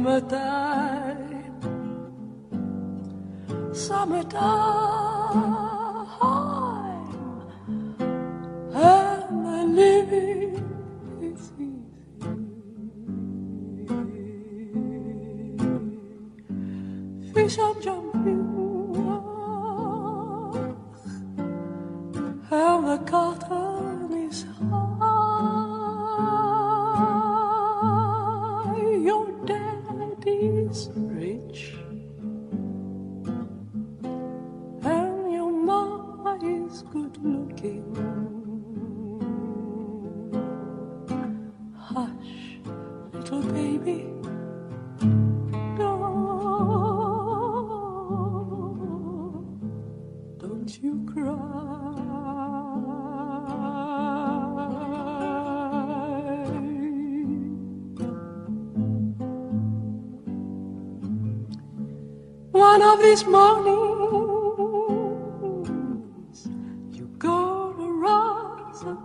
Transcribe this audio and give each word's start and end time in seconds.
summertime. 0.00 0.69
these 63.10 63.26
mornings 63.26 63.58
you 66.92 67.06
go 67.18 67.72
to 67.72 67.86
rise 68.06 68.82
up. 68.84 69.02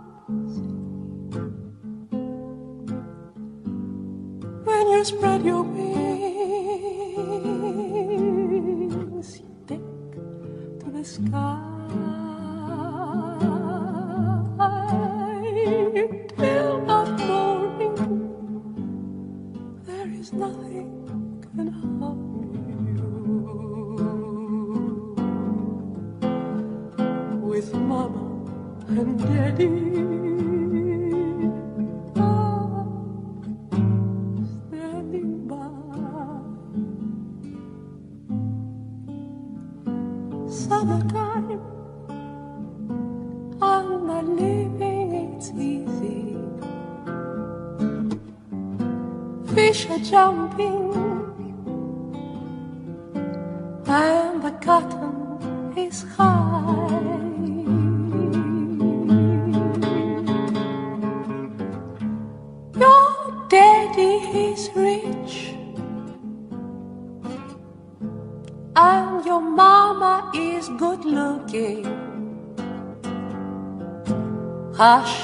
When 4.64 4.84
you 4.92 5.04
spread 5.04 5.44
your 5.44 5.62
wings, 5.64 6.20
you 9.40 9.50
take 9.66 10.12
to 10.82 10.86
the 10.92 11.04
sky. 11.04 11.76
lady 63.96 64.52
is 64.52 64.70
rich. 64.74 65.54
And 68.76 69.24
your 69.24 69.40
mama 69.40 70.30
is 70.34 70.68
good 70.76 71.04
looking. 71.04 71.84
Hush, 74.76 75.16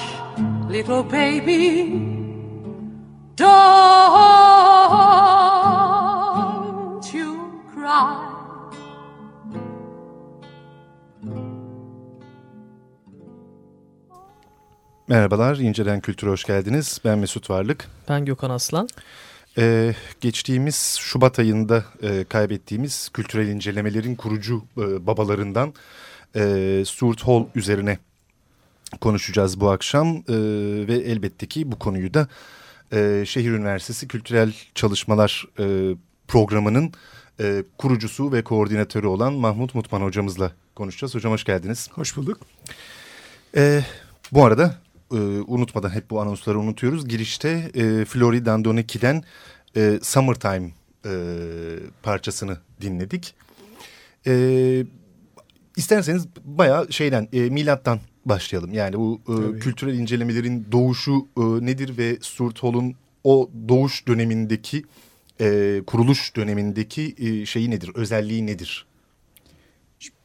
little 0.68 1.02
baby. 1.02 2.08
Don't. 3.36 4.41
Merhabalar, 15.08 15.56
İncelen 15.56 16.00
Kültür'e 16.00 16.30
hoş 16.30 16.44
geldiniz. 16.44 17.00
Ben 17.04 17.18
Mesut 17.18 17.50
Varlık. 17.50 17.88
Ben 18.08 18.24
Gökhan 18.24 18.50
Aslan. 18.50 18.88
Ee, 19.58 19.94
geçtiğimiz 20.20 20.96
Şubat 21.00 21.38
ayında 21.38 21.84
e, 22.02 22.24
kaybettiğimiz 22.24 23.08
kültürel 23.08 23.48
incelemelerin 23.48 24.14
kurucu 24.14 24.64
e, 24.78 25.06
babalarından 25.06 25.74
e, 26.36 26.82
Stuart 26.86 27.22
Hall 27.22 27.44
üzerine 27.54 27.98
konuşacağız 29.00 29.60
bu 29.60 29.70
akşam 29.70 30.08
e, 30.16 30.22
ve 30.88 30.94
elbette 30.94 31.46
ki 31.46 31.72
bu 31.72 31.78
konuyu 31.78 32.14
da 32.14 32.28
e, 32.92 33.24
Şehir 33.26 33.50
Üniversitesi 33.50 34.08
Kültürel 34.08 34.52
Çalışmalar 34.74 35.44
e, 35.58 35.96
Programı'nın 36.28 36.92
e, 37.40 37.64
kurucusu 37.78 38.32
ve 38.32 38.42
koordinatörü 38.42 39.06
olan 39.06 39.32
Mahmut 39.32 39.74
Mutman 39.74 40.00
hocamızla 40.00 40.52
konuşacağız. 40.74 41.14
Hocam 41.14 41.32
hoş 41.32 41.44
geldiniz. 41.44 41.88
Hoş 41.92 42.16
bulduk. 42.16 42.38
E, 43.56 43.84
bu 44.32 44.44
arada 44.44 44.81
e, 45.12 45.16
unutmadan 45.46 45.90
hep 45.90 46.10
bu 46.10 46.20
anonsları 46.20 46.58
unutuyoruz. 46.58 47.08
Girişte 47.08 47.70
e, 47.74 48.04
Flori 48.04 48.46
Dandoneki'den 48.46 49.24
e, 49.76 49.98
Summertime 50.02 50.70
e, 51.06 51.12
parçasını 52.02 52.58
dinledik. 52.80 53.34
E, 54.26 54.84
isterseniz 55.76 56.26
bayağı 56.44 56.92
şeyden 56.92 57.28
e, 57.32 57.40
milattan 57.40 58.00
başlayalım. 58.24 58.72
Yani 58.72 58.98
bu 58.98 59.20
e, 59.28 59.58
kültürel 59.58 59.98
incelemelerin 59.98 60.66
doğuşu 60.72 61.26
e, 61.36 61.42
nedir 61.42 61.98
ve 61.98 62.18
Stuart 62.20 62.62
Hall'un 62.62 62.94
o 63.24 63.50
doğuş 63.68 64.08
dönemindeki 64.08 64.84
e, 65.40 65.80
kuruluş 65.86 66.36
dönemindeki 66.36 67.14
e, 67.18 67.46
şeyi 67.46 67.70
nedir, 67.70 67.90
özelliği 67.94 68.46
nedir? 68.46 68.86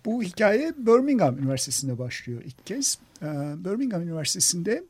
Bu 0.05 0.23
hikaye 0.23 0.73
Birmingham 0.77 1.37
Üniversitesi'nde 1.37 1.99
başlıyor 1.99 2.41
ilk 2.45 2.65
kez. 2.65 2.97
E, 3.21 3.25
Birmingham 3.65 4.01
Üniversitesi'nde 4.01 4.83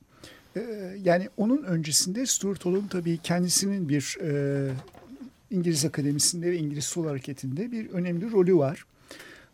e, 0.55 0.61
yani 1.03 1.29
onun 1.37 1.63
öncesinde 1.63 2.25
Stuart 2.25 2.65
Hall'un 2.65 2.87
tabii 2.87 3.17
kendisinin 3.17 3.89
bir 3.89 4.17
e, 4.21 4.71
İngiliz 5.51 5.85
Akademisi'nde 5.85 6.51
ve 6.51 6.57
İngiliz 6.57 6.85
Sol 6.85 7.07
Hareketi'nde 7.07 7.71
bir 7.71 7.89
önemli 7.89 8.31
rolü 8.31 8.55
var. 8.55 8.85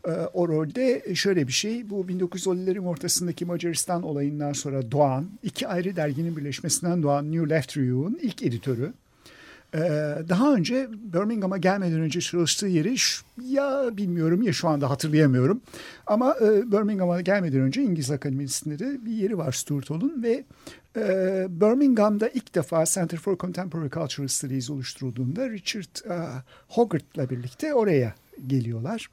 Ee, 0.08 0.10
o 0.10 0.48
rolde 0.48 1.14
şöyle 1.14 1.46
bir 1.46 1.52
şey 1.52 1.90
bu 1.90 2.06
1950'lerin 2.08 2.86
ortasındaki 2.86 3.44
Macaristan 3.44 4.02
olayından 4.02 4.52
sonra 4.52 4.90
doğan 4.90 5.28
iki 5.42 5.68
ayrı 5.68 5.96
derginin 5.96 6.36
birleşmesinden 6.36 7.02
doğan 7.02 7.32
New 7.32 7.54
Left 7.54 7.76
Review'un 7.76 8.18
ilk 8.22 8.42
editörü. 8.42 8.92
Ee, 9.74 9.78
daha 10.28 10.54
önce 10.54 10.88
Birmingham'a 10.90 11.56
gelmeden 11.56 12.00
önce 12.00 12.20
çalıştığı 12.20 12.66
yeri 12.66 12.96
ya 13.44 13.96
bilmiyorum 13.96 14.42
ya 14.42 14.52
şu 14.52 14.68
anda 14.68 14.90
hatırlayamıyorum. 14.90 15.60
Ama 16.06 16.36
e, 16.40 16.72
Birmingham'a 16.72 17.20
gelmeden 17.20 17.60
önce 17.60 17.82
İngiliz 17.82 18.10
Akademisi'nde 18.10 18.78
de 18.78 19.04
bir 19.04 19.12
yeri 19.12 19.38
var 19.38 19.52
Stuart 19.52 19.90
Hall'un 19.90 20.22
ve 20.22 20.44
e, 20.96 21.46
Birmingham'da 21.48 22.28
ilk 22.28 22.54
defa 22.54 22.84
Center 22.84 23.18
for 23.18 23.38
Contemporary 23.38 23.90
Cultural 23.90 24.28
Studies 24.28 24.70
oluşturulduğunda 24.70 25.50
Richard 25.50 26.10
uh, 26.10 26.40
Hogarth'la 26.68 27.30
birlikte 27.30 27.74
oraya 27.74 28.14
geliyorlar. 28.46 29.10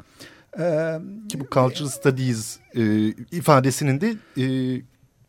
Ki 1.30 1.40
bu 1.40 1.44
Cultural 1.52 1.90
Studies 1.90 2.60
e, 2.76 3.08
ifadesinin 3.32 4.02
de 4.02 4.16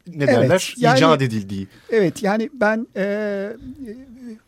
ne 0.07 0.27
derler 0.27 0.51
evet, 0.51 0.75
yani, 0.77 0.99
icat 0.99 1.23
edildiği. 1.23 1.69
Evet 1.91 2.23
yani 2.23 2.51
ben 2.55 2.87
e, 2.97 3.57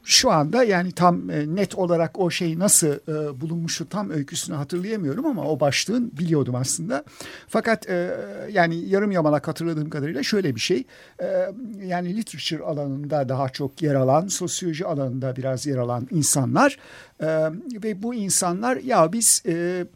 şu 0.04 0.30
anda 0.30 0.64
yani 0.64 0.92
tam 0.92 1.30
e, 1.30 1.54
net 1.54 1.74
olarak 1.74 2.18
o 2.20 2.30
şey 2.30 2.58
nasıl 2.58 2.88
e, 2.88 3.40
bulunmuştu 3.40 3.88
tam 3.88 4.10
öyküsünü 4.10 4.56
hatırlayamıyorum 4.56 5.26
ama 5.26 5.48
o 5.48 5.60
başlığın 5.60 6.12
biliyordum 6.18 6.54
aslında. 6.54 7.04
Fakat 7.48 7.88
e, 7.88 8.16
yani 8.52 8.88
yarım 8.88 9.10
yamalak 9.10 9.48
hatırladığım 9.48 9.90
kadarıyla 9.90 10.22
şöyle 10.22 10.54
bir 10.54 10.60
şey. 10.60 10.84
E, 11.22 11.26
yani 11.84 12.16
literature 12.16 12.62
alanında 12.62 13.28
daha 13.28 13.48
çok 13.48 13.82
yer 13.82 13.94
alan, 13.94 14.26
sosyoloji 14.26 14.86
alanında 14.86 15.36
biraz 15.36 15.66
yer 15.66 15.76
alan 15.76 16.08
insanlar 16.10 16.78
e, 17.20 17.26
ve 17.82 18.02
bu 18.02 18.14
insanlar 18.14 18.76
ya 18.76 19.12
biz 19.12 19.42
e, 19.46 19.86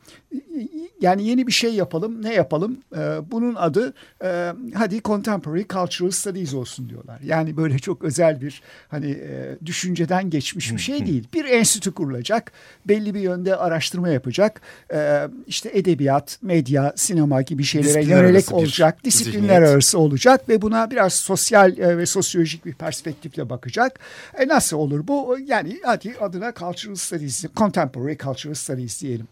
yani 1.01 1.27
yeni 1.27 1.47
bir 1.47 1.53
şey 1.53 1.75
yapalım. 1.75 2.23
Ne 2.23 2.35
yapalım? 2.35 2.79
E, 2.97 3.01
bunun 3.31 3.55
adı 3.55 3.95
e, 4.25 4.53
hadi 4.75 5.03
Contemporary 5.03 5.63
Cultural 5.69 6.11
Studies 6.11 6.55
olsun 6.55 6.89
diyorlar. 6.89 7.21
Yani 7.25 7.57
böyle 7.57 7.79
çok 7.79 8.05
özel 8.05 8.41
bir 8.41 8.63
hani 8.89 9.11
e, 9.11 9.57
düşünceden 9.67 10.31
geçmiş 10.31 10.73
bir 10.73 10.79
şey 10.79 11.07
değil. 11.07 11.29
Bir 11.35 11.45
enstitü 11.45 11.93
kurulacak. 11.93 12.53
Belli 12.89 13.15
bir 13.15 13.21
yönde 13.21 13.57
araştırma 13.57 14.09
yapacak. 14.09 14.61
E, 14.93 15.29
işte 15.47 15.71
edebiyat, 15.73 16.39
medya, 16.43 16.93
sinema 16.97 17.43
gibi 17.43 17.65
şeylere 17.65 18.05
yönelik 18.05 18.53
olacak. 18.53 19.05
Disiplinler 19.05 19.41
zihniyet. 19.41 19.69
arası 19.69 19.99
olacak 19.99 20.49
ve 20.49 20.63
buna 20.63 20.91
biraz 20.91 21.15
sosyal 21.15 21.79
e, 21.79 21.99
ve 21.99 22.07
sosyolojik 22.07 22.67
bir 22.67 22.75
perspektifle 22.75 23.51
bakacak. 23.51 23.99
E, 24.39 24.49
nasıl 24.49 24.77
olur 24.77 25.09
bu? 25.09 25.39
Yani 25.47 25.81
hadi 25.85 26.15
adına 26.21 26.53
Cultural 26.55 26.95
Studies, 26.95 27.45
Contemporary 27.57 28.17
Cultural 28.17 28.55
Studies 28.55 29.03
diyelim. 29.03 29.27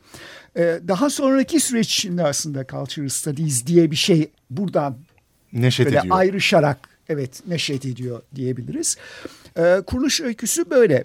Ee, 0.57 0.81
daha 0.89 1.11
sonraki 1.11 1.61
süreç 1.61 1.95
içinde 1.95 2.25
aslında 2.25 2.67
Cultural 2.67 3.09
Studies 3.09 3.67
diye 3.67 3.91
bir 3.91 3.97
şey 3.97 4.31
buradan 4.51 4.97
neşet 5.53 5.87
böyle 5.87 5.99
ediyor. 5.99 6.17
ayrışarak 6.19 6.89
evet 7.09 7.43
neşet 7.47 7.87
ediyor 7.87 8.23
diyebiliriz. 8.35 8.97
Ee, 9.59 9.83
kuruluş 9.87 10.21
öyküsü 10.21 10.71
böyle. 10.71 11.05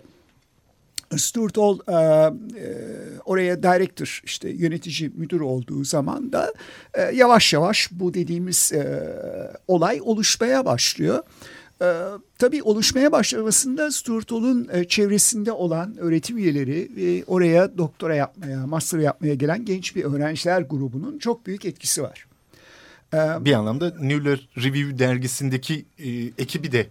Stuart 1.18 1.58
Hall 1.58 1.80
e, 1.88 1.94
e, 1.94 2.74
oraya 3.26 3.64
director 3.64 4.22
işte 4.26 4.50
yönetici 4.50 5.12
müdür 5.16 5.40
olduğu 5.40 5.84
zaman 5.84 6.32
da 6.32 6.54
e, 6.94 7.02
yavaş 7.02 7.54
yavaş 7.54 7.90
bu 7.92 8.14
dediğimiz 8.14 8.74
olay 9.68 10.00
oluşmaya 10.04 10.66
başlıyor. 10.66 11.24
Ee, 11.82 11.86
tabii 12.40 12.64
oluşmaya 12.64 13.12
başlamasında 13.12 13.92
Stuart 13.92 14.32
Hall'un 14.32 14.70
e, 14.74 14.84
çevresinde 14.84 15.52
olan 15.52 15.98
öğretim 15.98 16.38
üyeleri 16.38 16.90
ve 16.96 17.24
oraya 17.28 17.78
doktora 17.78 18.16
yapmaya, 18.16 18.68
master 18.68 19.00
yapmaya 19.00 19.34
gelen 19.34 19.66
genç 19.66 19.96
bir 19.96 20.04
öğrenciler 20.04 20.62
grubunun 20.62 21.20
çok 21.20 21.46
büyük 21.46 21.66
etkisi 21.66 22.04
var. 22.04 22.26
Ee, 23.14 23.18
bir 23.46 23.54
anlamda 23.54 23.94
Newler 24.00 24.50
Review 24.58 25.00
dergisindeki 25.00 25.86
e, 26.00 26.10
ekibi 26.38 26.72
de 26.72 26.88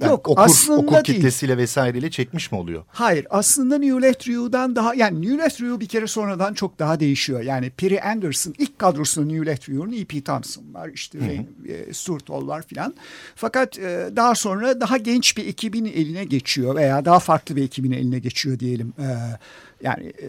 yani 0.00 0.10
Yok 0.10 0.28
okur, 0.28 0.42
aslında 0.42 0.80
okur 0.80 1.04
kitlesiyle 1.04 1.50
değil. 1.50 1.62
vesaireyle 1.62 2.10
çekmiş 2.10 2.52
mi 2.52 2.58
oluyor? 2.58 2.84
Hayır 2.88 3.26
aslında 3.30 3.78
New 3.78 4.02
Left 4.08 4.28
Review'dan 4.28 4.76
daha 4.76 4.94
yani 4.94 5.22
New 5.22 5.44
Left 5.44 5.60
Review 5.60 5.80
bir 5.80 5.88
kere 5.88 6.06
sonradan 6.06 6.54
çok 6.54 6.78
daha 6.78 7.00
değişiyor. 7.00 7.40
Yani 7.40 7.70
Perry 7.70 8.00
Anderson 8.00 8.54
ilk 8.58 8.78
kadrosunda 8.78 9.32
New 9.32 9.50
Left 9.50 9.68
Review'un 9.68 9.92
E.P. 9.92 10.20
Thompson 10.20 10.74
var 10.74 10.90
işte 10.94 11.18
Rain, 11.18 11.48
e, 11.68 11.94
Stuart 11.94 12.30
Hall 12.30 12.46
var 12.46 12.62
filan. 12.62 12.94
Fakat 13.34 13.78
e, 13.78 14.10
daha 14.16 14.34
sonra 14.34 14.80
daha 14.80 14.96
genç 14.96 15.36
bir 15.36 15.46
ekibin 15.46 15.84
eline 15.84 16.24
geçiyor 16.24 16.74
veya 16.74 17.04
daha 17.04 17.18
farklı 17.18 17.56
bir 17.56 17.62
ekibin 17.64 17.92
eline 17.92 18.18
geçiyor 18.18 18.58
diyelim. 18.58 18.92
E, 18.98 19.06
yani 19.82 20.12
e, 20.22 20.28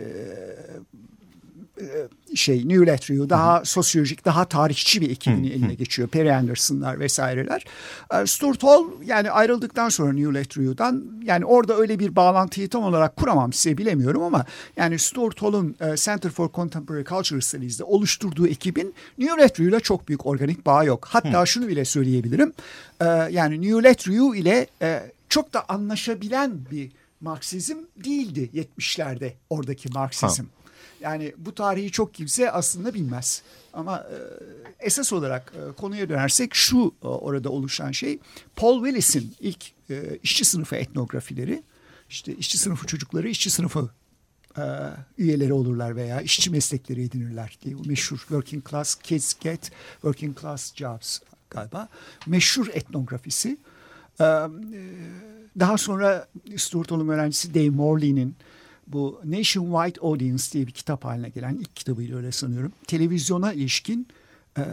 şey 2.35 2.67
New 2.67 2.91
Letrio 2.91 3.29
daha 3.29 3.57
hı 3.57 3.61
hı. 3.61 3.65
sosyolojik 3.65 4.25
daha 4.25 4.45
tarihçi 4.45 5.01
bir 5.01 5.09
ekibini 5.09 5.47
hı 5.47 5.53
hı. 5.53 5.55
eline 5.55 5.73
geçiyor. 5.73 6.07
Perry 6.07 6.33
Anderson'lar 6.33 6.99
vesaireler. 6.99 7.65
E, 8.13 8.25
Stuart 8.25 8.63
Hall 8.63 8.83
yani 9.05 9.31
ayrıldıktan 9.31 9.89
sonra 9.89 10.13
New 10.13 10.39
Letrio'dan 10.39 11.05
yani 11.23 11.45
orada 11.45 11.77
öyle 11.77 11.99
bir 11.99 12.15
bağlantıyı 12.15 12.69
tam 12.69 12.83
olarak 12.83 13.15
kuramam 13.15 13.53
size 13.53 13.77
bilemiyorum 13.77 14.23
ama 14.23 14.45
yani 14.77 14.99
Stuart 14.99 15.41
Hall'un 15.41 15.75
e, 15.79 15.95
Center 15.97 16.29
for 16.29 16.49
Contemporary 16.51 17.03
Cultural 17.03 17.41
Studies'de 17.41 17.83
oluşturduğu 17.83 18.47
ekibin 18.47 18.93
New 19.17 19.67
ile 19.67 19.79
çok 19.79 20.07
büyük 20.07 20.25
organik 20.25 20.65
bağ 20.65 20.83
yok. 20.83 21.07
Hatta 21.11 21.41
hı. 21.41 21.47
şunu 21.47 21.67
bile 21.67 21.85
söyleyebilirim. 21.85 22.53
Yani 23.31 23.61
New 23.61 23.83
Letrio 23.83 24.35
ile 24.35 24.67
çok 25.29 25.53
da 25.53 25.65
anlaşabilen 25.69 26.59
bir 26.71 26.91
Marksizm 27.21 27.77
değildi 28.03 28.49
70'lerde 28.53 29.33
oradaki 29.49 29.89
Marksizm. 29.89 30.43
Ha. 30.43 30.49
Yani 31.01 31.33
bu 31.37 31.55
tarihi 31.55 31.91
çok 31.91 32.13
kimse 32.13 32.51
aslında 32.51 32.93
bilmez. 32.93 33.43
Ama 33.73 33.97
e, 33.97 34.17
esas 34.79 35.13
olarak 35.13 35.53
e, 35.55 35.71
konuya 35.71 36.09
dönersek 36.09 36.55
şu 36.55 36.95
e, 37.03 37.07
orada 37.07 37.49
oluşan 37.49 37.91
şey 37.91 38.19
Paul 38.55 38.85
Willis'in 38.85 39.33
ilk 39.39 39.71
işçi 40.23 40.45
sınıfı 40.45 40.75
etnografileri. 40.75 41.63
İşte 42.09 42.35
işçi 42.35 42.57
sınıfı 42.57 42.87
çocukları 42.87 43.29
işçi 43.29 43.49
sınıfı 43.49 43.89
üyeleri 45.17 45.53
olurlar 45.53 45.95
veya 45.95 46.21
işçi 46.21 46.49
meslekleri 46.49 47.03
edinirler 47.03 47.57
diye 47.61 47.75
meşhur 47.85 48.17
Working 48.17 48.69
Class 48.69 48.95
Kids 48.95 49.33
Get 49.39 49.71
Working 49.93 50.41
Class 50.41 50.75
Jobs 50.75 51.19
galiba. 51.49 51.89
Meşhur 52.27 52.67
etnografisi. 52.67 53.57
Daha 55.59 55.77
sonra 55.77 56.27
Stuart 56.57 56.91
Hall'un 56.91 57.09
öğrencisi 57.09 57.53
Dave 57.53 57.69
Morley'nin 57.69 58.35
bu 58.89 59.21
Nationwide 59.25 59.99
Audience 60.01 60.43
diye 60.51 60.67
bir 60.67 60.71
kitap 60.71 61.05
haline 61.05 61.29
gelen 61.29 61.55
ilk 61.55 61.75
kitabıydı 61.75 62.17
öyle 62.17 62.31
sanıyorum. 62.31 62.71
Televizyona 62.87 63.53
ilişkin 63.53 64.07
e, 64.57 64.63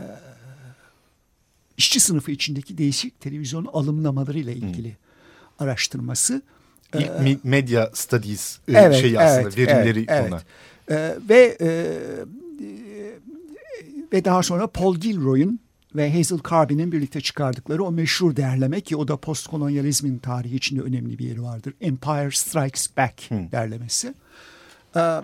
işçi 1.77 2.01
sınıfı 2.01 2.31
içindeki 2.31 2.79
değişik 2.79 3.21
televizyon 3.21 3.65
alımlamalarıyla 3.65 4.53
ilgili 4.53 4.89
hmm. 4.89 5.67
araştırması. 5.67 6.43
İlk 6.95 7.07
e, 7.07 7.39
medya 7.45 7.91
studies 7.95 8.59
evet, 8.69 9.01
şeyi 9.01 9.21
aslında 9.21 9.43
evet, 9.43 9.59
verimleri 9.59 10.05
evet, 10.09 10.33
ona. 10.33 10.41
Evet. 10.89 11.19
Ve 11.29 11.57
e, 11.61 11.69
ve 14.13 14.25
daha 14.25 14.43
sonra 14.43 14.67
Paul 14.67 14.97
Gilroy'un 14.97 15.61
ve 15.97 16.17
Hazel 16.17 16.39
Carbin'in 16.51 16.93
birlikte 16.93 17.21
çıkardıkları 17.21 17.85
o 17.85 17.93
meşhur 17.93 18.37
derleme 18.37 18.81
ki 18.81 18.97
o 18.97 19.09
da 19.09 19.17
postkolonyalizmin 19.17 20.19
tarihi 20.19 20.57
içinde 20.57 20.81
önemli 20.81 21.19
bir 21.19 21.25
yeri 21.25 21.43
vardır. 21.43 21.75
Empire 21.81 22.31
Strikes 22.31 22.97
Back 22.97 23.31
hmm. 23.31 23.53
derlemesi. 23.53 24.15
Ee, 24.97 25.21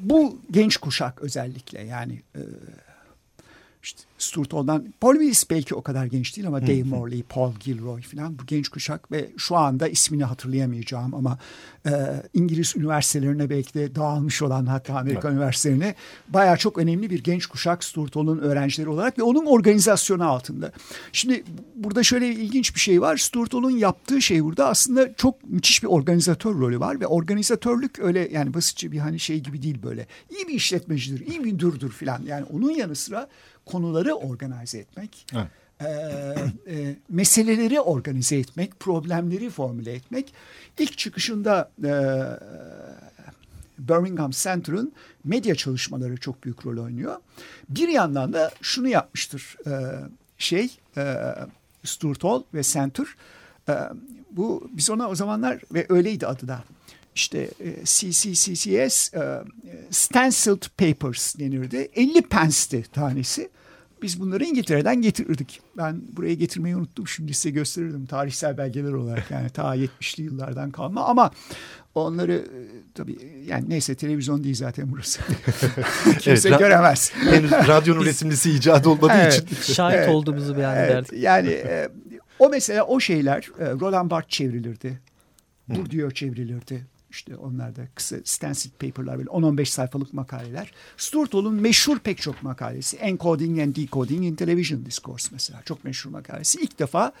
bu 0.00 0.38
genç 0.50 0.76
kuşak 0.76 1.22
özellikle 1.22 1.80
yani 1.80 2.22
e, 2.36 2.40
işte 3.82 4.02
Stuart 4.18 4.52
Hall'dan 4.52 4.94
Paul 5.00 5.12
Willis 5.12 5.50
belki 5.50 5.74
o 5.74 5.82
kadar 5.82 6.06
genç 6.06 6.36
değil 6.36 6.48
ama 6.48 6.62
Dave 6.62 6.82
Morley, 6.82 7.22
Paul 7.22 7.52
Gilroy 7.60 8.02
falan 8.02 8.38
bu 8.38 8.46
genç 8.46 8.68
kuşak 8.68 9.12
ve 9.12 9.30
şu 9.36 9.56
anda 9.56 9.88
ismini 9.88 10.24
hatırlayamayacağım 10.24 11.14
ama 11.14 11.38
e, 11.86 11.90
İngiliz 12.34 12.76
üniversitelerine 12.76 13.50
belki 13.50 13.74
de 13.74 13.94
dağılmış 13.94 14.42
olan 14.42 14.66
hatta 14.66 14.94
Amerikan 14.94 15.30
evet. 15.30 15.38
üniversitelerine 15.38 15.94
baya 16.28 16.56
çok 16.56 16.78
önemli 16.78 17.10
bir 17.10 17.24
genç 17.24 17.46
kuşak 17.46 17.84
Stuart 17.84 18.16
Hall'un 18.16 18.38
öğrencileri 18.38 18.88
olarak 18.88 19.18
ve 19.18 19.22
onun 19.22 19.46
organizasyonu 19.46 20.28
altında. 20.28 20.72
Şimdi 21.12 21.44
burada 21.74 22.02
şöyle 22.02 22.28
ilginç 22.28 22.74
bir 22.74 22.80
şey 22.80 23.00
var. 23.00 23.16
Stuart 23.16 23.54
Hall'un 23.54 23.70
yaptığı 23.70 24.22
şey 24.22 24.44
burada 24.44 24.68
aslında 24.68 25.14
çok 25.14 25.44
müthiş 25.44 25.82
bir 25.82 25.88
organizatör 25.88 26.54
rolü 26.54 26.80
var 26.80 27.00
ve 27.00 27.06
organizatörlük 27.06 27.98
öyle 27.98 28.28
yani 28.32 28.54
basitçe 28.54 28.92
bir 28.92 28.98
hani 28.98 29.20
şey 29.20 29.40
gibi 29.40 29.62
değil 29.62 29.82
böyle. 29.82 30.06
İyi 30.30 30.48
bir 30.48 30.54
işletmecidir, 30.54 31.26
iyi 31.26 31.44
bir 31.44 31.52
müdürdür 31.52 31.90
falan. 31.90 32.22
Yani 32.26 32.44
onun 32.44 32.70
yanı 32.70 32.94
sıra 32.94 33.28
konuları 33.70 34.14
organize 34.14 34.78
etmek, 34.78 35.26
evet. 35.34 35.46
e, 35.80 36.72
e, 36.74 36.96
meseleleri 37.08 37.80
organize 37.80 38.36
etmek, 38.36 38.80
problemleri 38.80 39.50
formüle 39.50 39.92
etmek. 39.92 40.34
İlk 40.78 40.98
çıkışında 40.98 41.70
e, 41.84 41.92
Birmingham 43.78 44.30
Center'ın 44.30 44.92
medya 45.24 45.54
çalışmaları 45.54 46.16
çok 46.16 46.44
büyük 46.44 46.66
rol 46.66 46.84
oynuyor. 46.84 47.16
Bir 47.68 47.88
yandan 47.88 48.32
da 48.32 48.50
şunu 48.62 48.88
yapmıştır 48.88 49.56
e, 49.66 49.72
şey 50.38 50.70
e, 50.96 51.34
Stuart 51.84 52.24
Hall 52.24 52.42
ve 52.54 52.62
Center. 52.62 53.06
E, 53.68 53.74
bu 54.30 54.70
biz 54.72 54.90
ona 54.90 55.08
o 55.08 55.14
zamanlar 55.14 55.60
ve 55.74 55.86
öyleydi 55.88 56.26
adı 56.26 56.48
da 56.48 56.64
işte 57.14 57.50
CCCCS 57.84 59.14
e, 59.14 59.42
Stenciled 59.90 60.62
Papers 60.78 61.38
denirdi. 61.38 61.88
50 61.94 62.22
pence'ti 62.22 62.82
tanesi. 62.82 63.50
Biz 64.02 64.20
bunları 64.20 64.44
İngiltere'den 64.44 65.02
getirdik. 65.02 65.60
Ben 65.76 66.02
buraya 66.16 66.34
getirmeyi 66.34 66.76
unuttum. 66.76 67.08
Şimdi 67.08 67.34
size 67.34 67.50
gösterirdim 67.50 68.06
tarihsel 68.06 68.58
belgeler 68.58 68.92
olarak. 68.92 69.30
Yani 69.30 69.50
ta 69.50 69.76
70'li 69.76 70.22
yıllardan 70.22 70.70
kalma 70.70 71.04
ama 71.04 71.30
onları 71.94 72.32
e, 72.32 72.58
tabii 72.94 73.18
yani 73.46 73.64
neyse 73.68 73.94
televizyon 73.94 74.44
değil 74.44 74.54
zaten 74.54 74.92
burası. 74.92 75.20
Kimse 76.18 76.48
evet, 76.48 76.58
göremez. 76.58 77.12
Henüz 77.14 77.50
radyonun 77.50 78.04
resimlisi 78.04 78.50
icat 78.50 78.86
olmadığı 78.86 79.12
evet, 79.12 79.34
için. 79.34 79.56
Şahit 79.72 79.98
evet, 79.98 80.08
olduğumuzu 80.08 80.56
beyan 80.56 80.76
evet, 80.76 80.90
ederdik. 80.90 81.12
Yani 81.12 81.50
e, 81.50 81.88
o 82.38 82.48
mesela 82.48 82.84
o 82.84 83.00
şeyler 83.00 83.48
e, 83.58 83.70
Roland 83.70 84.10
Barthes 84.10 84.30
çevrilirdi. 84.30 85.00
Bourdieu 85.68 86.10
çevrilirdi. 86.10 86.86
İşte 87.10 87.36
onlar 87.36 87.76
da 87.76 87.88
kısa 87.94 88.16
stencil 88.24 88.70
paper'lar 88.70 89.18
böyle 89.18 89.30
10-15 89.30 89.64
sayfalık 89.64 90.12
makaleler. 90.12 90.72
Stuart 90.96 91.34
Hall'un 91.34 91.54
meşhur 91.54 91.98
pek 91.98 92.22
çok 92.22 92.42
makalesi. 92.42 92.96
Encoding 92.96 93.60
and 93.60 93.76
Decoding 93.76 94.24
in 94.24 94.34
Television 94.34 94.84
Discourse 94.86 95.28
mesela. 95.32 95.62
Çok 95.64 95.84
meşhur 95.84 96.10
makalesi. 96.10 96.60
İlk 96.60 96.78
defa 96.78 97.12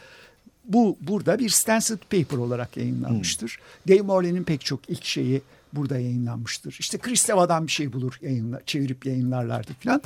bu 0.64 0.98
burada 1.00 1.38
bir 1.38 1.48
stencil 1.48 1.96
paper 1.96 2.36
olarak 2.36 2.76
yayınlanmıştır. 2.76 3.58
Hmm. 3.84 3.94
Dave 3.94 4.02
Morley'nin 4.02 4.44
pek 4.44 4.64
çok 4.64 4.90
ilk 4.90 5.04
şeyi 5.04 5.42
burada 5.72 5.98
yayınlanmıştır. 5.98 6.76
İşte 6.80 6.98
Kristeva'dan 6.98 7.66
bir 7.66 7.72
şey 7.72 7.92
bulur 7.92 8.18
yayınla, 8.22 8.60
çevirip 8.66 9.06
yayınlarlardı 9.06 9.72
falan. 9.84 10.02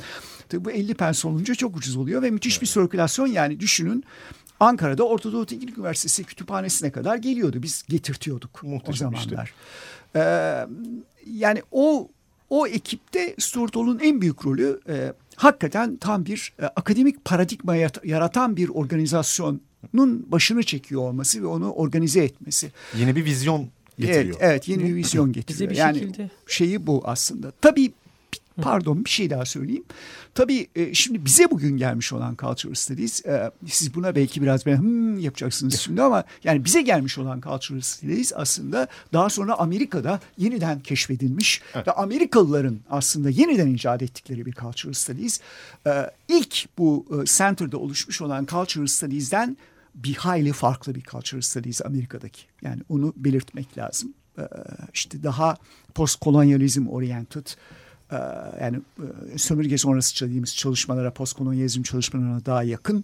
Tabii 0.49 0.65
bu 0.65 0.71
50 0.71 0.93
pens 0.93 1.25
olunca 1.25 1.55
çok 1.55 1.77
ucuz 1.77 1.95
oluyor 1.95 2.21
ve 2.21 2.29
müthiş 2.29 2.53
evet. 2.53 2.61
bir 2.61 2.67
sirkülasyon 2.67 3.27
yani 3.27 3.59
düşünün 3.59 4.03
Ankara'da 4.59 5.03
Orta 5.03 5.31
Doğu 5.31 5.45
Teknik 5.45 5.77
Üniversitesi 5.77 6.23
kütüphanesine 6.23 6.91
kadar 6.91 7.15
geliyordu. 7.15 7.63
Biz 7.63 7.83
getirtiyorduk 7.89 8.63
Muhteşem 8.63 9.07
o 9.07 9.11
zamanlar. 9.11 9.45
Işte. 9.45 9.55
Ee, 10.15 10.65
yani 11.31 11.61
o 11.71 12.09
o 12.49 12.67
ekipte 12.67 13.35
Stuart 13.39 13.75
Hall'un 13.75 13.99
en 13.99 14.21
büyük 14.21 14.45
rolü 14.45 14.79
e, 14.89 15.13
hakikaten 15.35 15.97
tam 15.97 16.25
bir 16.25 16.53
e, 16.61 16.65
akademik 16.65 17.25
paradigma 17.25 17.75
yaratan 18.03 18.57
bir 18.57 18.69
organizasyonun 18.69 20.25
başını 20.27 20.63
çekiyor 20.63 21.01
olması 21.01 21.41
ve 21.41 21.45
onu 21.45 21.71
organize 21.71 22.23
etmesi. 22.23 22.71
Yeni 22.97 23.15
bir 23.15 23.25
vizyon 23.25 23.67
getiriyor. 23.99 24.37
Evet, 24.39 24.51
evet 24.51 24.67
yeni 24.67 24.83
bir 24.83 24.95
vizyon 24.95 25.33
getiriyor. 25.33 25.59
Bize 25.59 25.69
bir 25.69 25.75
yani 25.75 25.99
şekilde... 25.99 26.29
şeyi 26.47 26.87
bu 26.87 27.01
aslında. 27.05 27.51
Tabii 27.61 27.91
Pardon 28.61 29.05
bir 29.05 29.09
şey 29.09 29.29
daha 29.29 29.45
söyleyeyim. 29.45 29.83
Tabii 30.35 30.67
e, 30.75 30.93
şimdi 30.93 31.25
bize 31.25 31.51
bugün 31.51 31.77
gelmiş 31.77 32.13
olan 32.13 32.35
Cultural 32.39 32.73
Studies, 32.73 33.25
e, 33.25 33.51
siz 33.67 33.95
buna 33.95 34.15
belki 34.15 34.41
biraz 34.41 34.65
ben 34.65 34.77
hmm 34.77 35.19
yapacaksınız 35.19 35.79
şimdi 35.79 36.01
ama 36.01 36.23
yani 36.43 36.65
bize 36.65 36.81
gelmiş 36.81 37.17
olan 37.17 37.41
Cultural 37.41 37.81
Studies 37.81 38.33
aslında 38.35 38.87
daha 39.13 39.29
sonra 39.29 39.53
Amerika'da 39.53 40.19
yeniden 40.37 40.79
keşfedilmiş 40.79 41.61
evet. 41.73 41.87
ve 41.87 41.91
Amerikalıların 41.91 42.79
aslında 42.89 43.29
yeniden 43.29 43.67
icat 43.67 44.01
ettikleri 44.01 44.45
bir 44.45 44.53
Cultural 44.53 44.93
Studies. 44.93 45.39
E, 45.87 46.11
ilk 46.27 46.77
bu 46.77 47.05
Center'da 47.25 47.77
oluşmuş 47.77 48.21
olan 48.21 48.45
Cultural 48.45 48.87
Studies'den 48.87 49.57
bir 49.95 50.15
hayli 50.15 50.53
farklı 50.53 50.95
bir 50.95 51.01
Cultural 51.01 51.41
Studies 51.41 51.81
Amerika'daki. 51.85 52.41
Yani 52.61 52.81
onu 52.89 53.13
belirtmek 53.17 53.77
lazım. 53.77 54.13
İşte 54.93 55.23
daha 55.23 55.57
postkolonyalizm 55.93 56.87
oriented, 56.87 57.47
ee, 57.47 57.84
yani 58.61 58.79
e, 59.33 59.37
sömürge 59.37 59.77
sonrası 59.77 60.25
dediğimiz 60.25 60.55
çalışmalara, 60.55 61.13
postkolonyalizm 61.13 61.83
çalışmalarına 61.83 62.45
daha 62.45 62.63
yakın. 62.63 63.03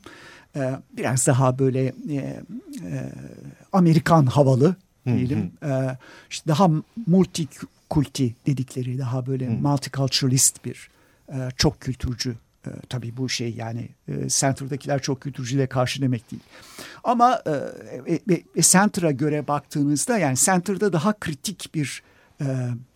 Ee, 0.56 0.76
biraz 0.98 1.28
daha 1.28 1.60
böyle 1.60 1.94
e, 2.10 2.16
e, 2.16 3.12
Amerikan 3.74 4.26
havalı 4.26 4.76
diyelim. 5.06 5.52
Ee, 5.64 5.98
işte 6.30 6.48
daha 6.48 6.70
multikulti 7.08 8.36
dedikleri, 8.48 9.00
daha 9.00 9.26
böyle 9.26 9.50
multiculturalist 9.50 10.66
bir 10.66 10.90
çok 11.58 11.82
kültürcü 11.82 12.36
tabii 12.90 13.18
bu 13.18 13.30
şey 13.30 13.54
yani 13.54 13.90
e, 14.08 14.30
Center'dakiler 14.30 15.02
çok 15.02 15.22
kültürcüyle 15.22 15.68
karşı 15.68 16.02
demek 16.02 16.32
değil. 16.32 16.44
Ama 17.04 17.42
e, 18.08 18.20
e, 18.56 18.62
Center'a 18.62 19.12
göre 19.12 19.48
baktığınızda 19.48 20.18
yani 20.18 20.38
Center'da 20.38 20.94
daha 20.94 21.14
kritik 21.20 21.76
bir 21.76 22.04
e, 22.06 22.11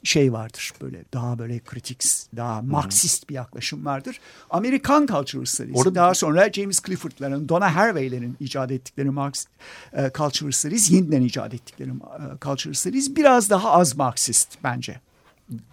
şey 0.03 0.33
vardır. 0.33 0.73
Böyle 0.81 1.03
daha 1.13 1.39
böyle 1.39 1.59
kritik, 1.59 2.03
daha 2.35 2.61
Marksist 2.61 3.29
bir 3.29 3.33
yaklaşım 3.33 3.85
vardır. 3.85 4.19
Amerikan 4.49 5.05
Cultural 5.05 5.45
Studies. 5.45 5.75
Orada... 5.77 5.95
Daha 5.95 6.13
sonra 6.13 6.53
James 6.53 6.81
Clifford'ların, 6.81 7.49
Donna 7.49 7.75
Haraway'lerin 7.75 8.37
icat 8.39 8.71
ettikleri 8.71 9.09
Marx 9.09 9.45
e, 9.93 10.11
Cultural 10.15 10.51
Studies, 10.51 10.91
yeniden 10.91 11.21
icat 11.21 11.53
ettikleri 11.53 11.89
e, 11.89 11.93
Cultural 12.41 12.73
Studies 12.73 13.15
biraz 13.15 13.49
daha 13.49 13.71
az 13.71 13.95
Marksist 13.95 14.57
bence. 14.63 14.99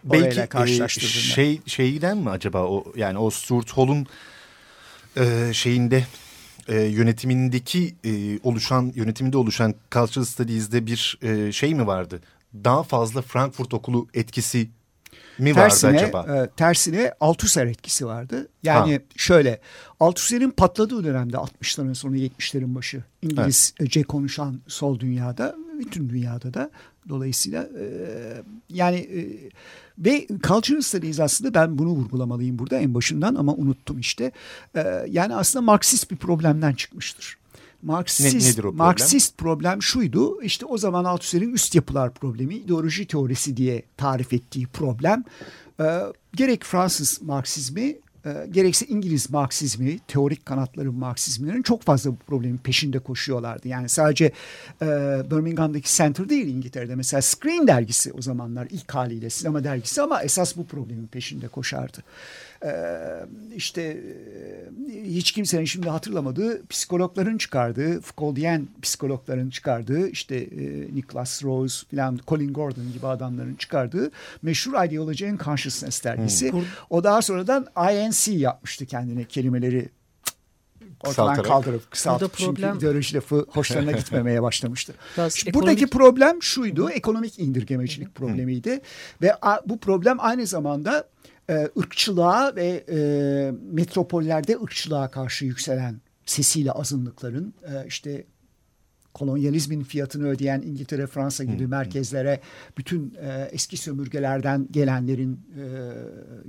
Belki 0.05 0.41
e, 0.85 0.88
şey 0.88 1.61
şeyden 1.67 2.19
mi 2.19 2.31
acaba 2.31 2.62
o 2.62 2.85
yani 2.97 3.19
o 3.19 3.31
Stuart 3.31 3.71
Hall'un 3.71 4.07
e, 5.17 5.50
şeyinde 5.52 6.07
e, 6.69 6.81
yönetimindeki 6.81 7.95
e, 8.05 8.38
oluşan 8.43 8.93
yönetiminde 8.95 9.37
oluşan 9.37 9.75
Cultural 9.91 10.25
Studies'de 10.25 10.87
bir 10.87 11.19
e, 11.23 11.52
şey 11.52 11.75
mi 11.75 11.87
vardı? 11.87 12.21
Daha 12.54 12.82
fazla 12.82 13.23
Frankfurt 13.23 13.75
Okulu 13.75 14.09
etkisi 14.14 14.71
mi 15.38 15.54
tersine, 15.54 15.92
vardı 15.92 16.04
acaba? 16.04 16.42
E, 16.42 16.50
tersine 16.56 17.14
Althusser 17.21 17.66
etkisi 17.66 18.06
vardı. 18.06 18.49
Yani 18.62 18.94
ha. 18.94 19.00
şöyle 19.16 19.61
Althusser'in 20.00 20.50
patladığı 20.50 21.04
dönemde 21.04 21.37
60'ların 21.37 21.94
sonu 21.94 22.16
70'lerin 22.16 22.75
başı 22.75 23.02
İngilizce 23.23 23.75
evet. 23.80 24.06
konuşan 24.06 24.61
sol 24.66 24.99
dünyada 24.99 25.56
bütün 25.78 26.11
dünyada 26.11 26.54
da 26.54 26.71
dolayısıyla 27.09 27.62
e, 27.62 27.87
yani 28.71 28.97
e, 28.97 29.21
ve 29.99 30.26
cultural 30.28 30.80
studies 30.80 31.21
aslında 31.21 31.54
ben 31.54 31.78
bunu 31.78 31.88
vurgulamalıyım 31.88 32.59
burada 32.59 32.78
en 32.78 32.94
başından 32.94 33.35
ama 33.35 33.54
unuttum 33.54 33.99
işte. 33.99 34.32
E, 34.76 35.04
yani 35.09 35.35
aslında 35.35 35.64
Marksist 35.64 36.11
bir 36.11 36.16
problemden 36.16 36.73
çıkmıştır. 36.73 37.42
Marksist, 37.83 38.35
ne, 38.35 38.41
nedir 38.41 38.59
o 38.59 38.62
problem? 38.62 38.77
Marksist 38.77 39.39
problem 39.39 39.83
şuydu. 39.83 40.43
İşte 40.43 40.67
o 40.67 40.79
zaman 40.79 41.05
Althusser'in 41.05 41.53
üst 41.53 41.75
yapılar 41.75 42.15
problemi, 42.15 42.55
ideoloji 42.55 43.07
teorisi 43.07 43.57
diye 43.57 43.83
tarif 43.97 44.33
ettiği 44.33 44.67
problem. 44.67 45.25
E, 45.81 46.01
gerek 46.35 46.65
Fransız 46.65 47.23
Marksizmi 47.23 47.97
e, 48.27 48.47
gerekse 48.51 48.87
İngiliz 48.87 49.31
Marksizmi, 49.31 49.99
teorik 49.99 50.47
kanatların 50.47 50.95
Marksizmlerin 50.95 51.62
çok 51.62 51.83
fazla 51.83 52.11
bu 52.11 52.17
problemin 52.17 52.59
peşinde 52.59 52.99
koşuyorlardı. 52.99 53.69
Yani 53.69 53.89
sadece 53.89 54.33
e, 54.83 54.87
Birmingham'daki 55.31 55.97
Center 55.97 56.29
değil 56.29 56.47
İngiltere'de. 56.47 56.95
Mesela 56.95 57.23
Screen 57.23 57.67
dergisi 57.67 58.12
o 58.12 58.23
zamanlar 58.23 58.69
ilk 58.71 58.95
haliyle 58.95 59.31
sinema 59.31 59.65
dergisi 59.65 60.03
ama 60.03 60.23
esas 60.23 60.57
bu 60.57 60.67
problemin 60.67 61.07
peşinde 61.07 61.49
koşardı. 61.49 61.99
Ee, 62.64 63.26
işte 63.57 63.83
e, 63.83 65.04
hiç 65.04 65.33
kimsenin 65.33 65.64
şimdi 65.64 65.88
hatırlamadığı 65.88 66.66
psikologların 66.66 67.38
çıkardığı, 67.38 68.00
Foucault'yen 68.00 68.69
psikologların 68.83 69.50
çıkardığı 69.50 70.09
işte 70.09 70.37
e, 70.37 70.95
Nicholas 70.95 71.45
Rose 71.45 71.87
falan 71.90 72.19
Colin 72.28 72.52
Gordon 72.52 72.92
gibi 72.92 73.07
adamların 73.07 73.54
çıkardığı 73.54 74.11
meşhur 74.42 74.85
Ideology 74.87 75.28
and 75.28 75.40
Consciousness 75.40 76.04
dergisi. 76.04 76.52
Hmm. 76.52 76.61
O 76.90 77.04
daha 77.04 77.23
sonradan 77.23 77.66
INC 77.92 78.33
yapmıştı 78.33 78.87
kendine 78.87 79.25
kelimeleri 79.25 79.88
ortadan 81.07 81.42
kaldırıp 81.42 81.90
kısaltıp 81.90 82.33
problem... 82.33 82.73
çünkü 82.73 82.78
ideoloji 82.78 83.16
lafı 83.16 83.47
hoşlarına 83.49 83.92
gitmemeye 83.92 84.42
başlamıştı. 84.42 84.95
ekonomik... 85.16 85.54
Buradaki 85.54 85.87
problem 85.87 86.42
şuydu, 86.42 86.90
ekonomik 86.90 87.38
indirgemecilik 87.38 88.14
problemiydi 88.14 88.81
ve 89.23 89.35
bu 89.66 89.78
problem 89.78 90.16
aynı 90.21 90.47
zamanda 90.47 91.09
e, 91.51 91.69
ırkçılığa 91.79 92.57
ve 92.57 92.85
e, 92.89 92.99
metropollerde 93.73 94.59
ırkçılığa 94.63 95.11
karşı 95.11 95.45
yükselen 95.45 96.01
sesiyle 96.27 96.73
azınlıkların 96.73 97.55
e, 97.63 97.87
işte 97.87 98.25
kolonyalizmin 99.15 99.83
fiyatını 99.83 100.29
ödeyen 100.29 100.63
İngiltere, 100.63 101.07
Fransa 101.07 101.45
gibi 101.45 101.67
merkezlere 101.67 102.41
bütün 102.79 103.15
e, 103.23 103.49
eski 103.53 103.77
sömürgelerden 103.77 104.69
gelenlerin 104.71 105.33
e, 105.33 105.65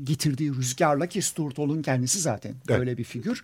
getirdiği 0.04 0.56
rüzgarla 0.56 1.08
ki 1.08 1.22
Stuart 1.22 1.58
Hall'un 1.58 1.82
kendisi 1.82 2.20
zaten 2.20 2.56
evet. 2.70 2.80
böyle 2.80 2.98
bir 2.98 3.04
figür. 3.04 3.44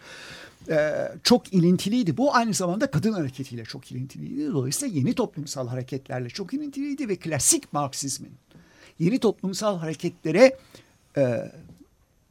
E, 0.69 0.91
çok 1.23 1.53
ilintiliydi. 1.53 2.17
Bu 2.17 2.35
aynı 2.35 2.53
zamanda 2.53 2.91
kadın 2.91 3.13
hareketiyle 3.13 3.63
çok 3.63 3.91
ilintiliydi. 3.91 4.51
Dolayısıyla 4.51 4.99
yeni 4.99 5.13
toplumsal 5.13 5.67
hareketlerle 5.67 6.29
çok 6.29 6.53
ilintiliydi 6.53 7.09
ve 7.09 7.15
klasik 7.15 7.73
Marksizmin 7.73 8.31
yeni 8.99 9.19
toplumsal 9.19 9.77
hareketlere 9.77 10.57
e, 11.19 11.51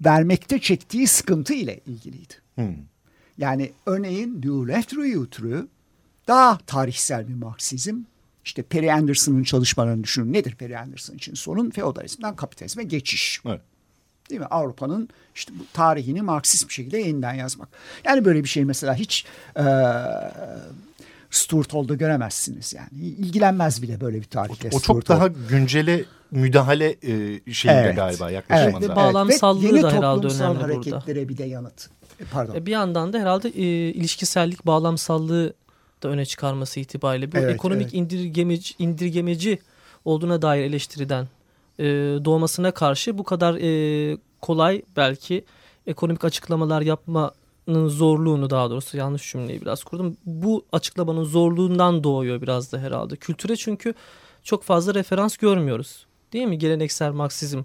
vermekte 0.01 0.61
çektiği 0.61 1.07
sıkıntı 1.07 1.55
ile 1.55 1.81
ilgiliydi. 1.87 2.35
Hmm. 2.55 2.75
Yani 3.39 3.73
örneğin 3.87 4.35
New 4.35 4.73
Left 4.73 4.95
Review 4.95 5.67
daha 6.29 6.59
tarihsel 6.59 7.29
bir 7.29 7.35
Marksizm. 7.35 7.97
İşte 8.45 8.63
Perry 8.63 8.93
Anderson'ın 8.93 9.43
çalışmalarını 9.43 10.05
düşünün. 10.05 10.33
Nedir 10.33 10.55
Perry 10.55 10.79
Anderson 10.79 11.15
için 11.15 11.35
sorun? 11.35 11.71
Feodalizmden 11.71 12.37
kapitalizme 12.37 12.85
geçiş. 12.85 13.41
Evet. 13.47 13.61
Değil 14.31 14.41
mi? 14.41 14.47
Avrupa'nın 14.47 15.09
işte 15.35 15.53
bu 15.59 15.63
tarihini 15.73 16.23
Marksist 16.23 16.69
bir 16.69 16.75
şekilde 16.75 16.99
yeniden 16.99 17.35
yazmak. 17.35 17.69
Yani 18.05 18.25
böyle 18.25 18.45
bir 18.45 18.49
şey 18.49 18.65
mesela 18.65 18.95
hiç 18.95 19.25
e, 19.57 19.65
Stuart 21.31 21.75
Hall'da 21.75 21.95
göremezsiniz 21.95 22.75
yani. 22.75 22.89
İlgilenmez 23.01 23.83
bile 23.83 24.01
böyle 24.01 24.21
bir 24.21 24.27
tarihle. 24.27 24.69
O, 24.73 24.77
o 24.77 24.81
çok 24.81 25.09
daha 25.09 25.27
güncele 25.27 26.05
müdahale 26.31 26.97
e, 27.03 27.53
şeyinde 27.53 27.81
evet. 27.81 27.97
galiba 27.97 28.31
yaklaşımında. 28.31 28.79
Evet. 28.79 28.91
Ve 28.91 28.97
bağlamsallığı 28.97 29.69
evet. 29.69 29.83
da 29.83 29.93
herhalde 29.93 30.27
önemli 30.27 30.59
hareketlere 30.59 31.17
burada. 31.17 31.29
bir 31.29 31.39
de 31.39 31.45
yanıt. 31.45 31.91
E, 32.21 32.25
pardon. 32.33 32.55
E, 32.55 32.67
bir 32.67 32.73
yandan 32.73 33.13
da 33.13 33.19
herhalde 33.19 33.49
e, 33.49 33.63
ilişkisellik, 33.93 34.67
bağlamsallığı 34.67 35.55
da 36.03 36.09
öne 36.09 36.27
çıkarması 36.27 36.81
itibariyle. 36.81 37.33
Bu 37.33 37.37
evet, 37.37 37.55
ekonomik 37.55 37.83
evet. 37.83 37.95
indirgemeci, 37.95 38.75
indirgemeci 38.79 39.59
olduğuna 40.05 40.43
dair 40.43 40.63
eleştiriden 40.63 41.29
e, 41.79 41.85
doğmasına 42.25 42.71
karşı 42.71 43.19
bu 43.19 43.25
kadar 43.25 43.55
e, 43.55 44.19
kolay 44.41 44.83
belki 44.97 45.45
ekonomik 45.87 46.25
açıklamalar 46.25 46.83
yapmanın 47.69 47.89
zorluğunu 47.89 48.51
daha 48.51 48.71
doğrusu 48.71 48.97
yanlış 48.97 49.33
cümleyi 49.33 49.61
biraz 49.61 49.85
kurdum. 49.85 50.17
Bu 50.27 50.65
açıklamanın 50.73 51.25
zorluğundan 51.25 52.05
doğuyor 52.05 52.43
biraz 52.43 52.73
da 52.73 52.79
herhalde. 52.79 53.17
Kültüre 53.17 53.57
çünkü 53.57 53.95
çok 54.43 54.65
fazla 54.65 54.95
referans 54.95 55.37
görmüyoruz. 55.37 56.07
Değil 56.33 56.47
mi? 56.47 56.59
Geleneksel 56.59 57.13
Marksizm 57.13 57.63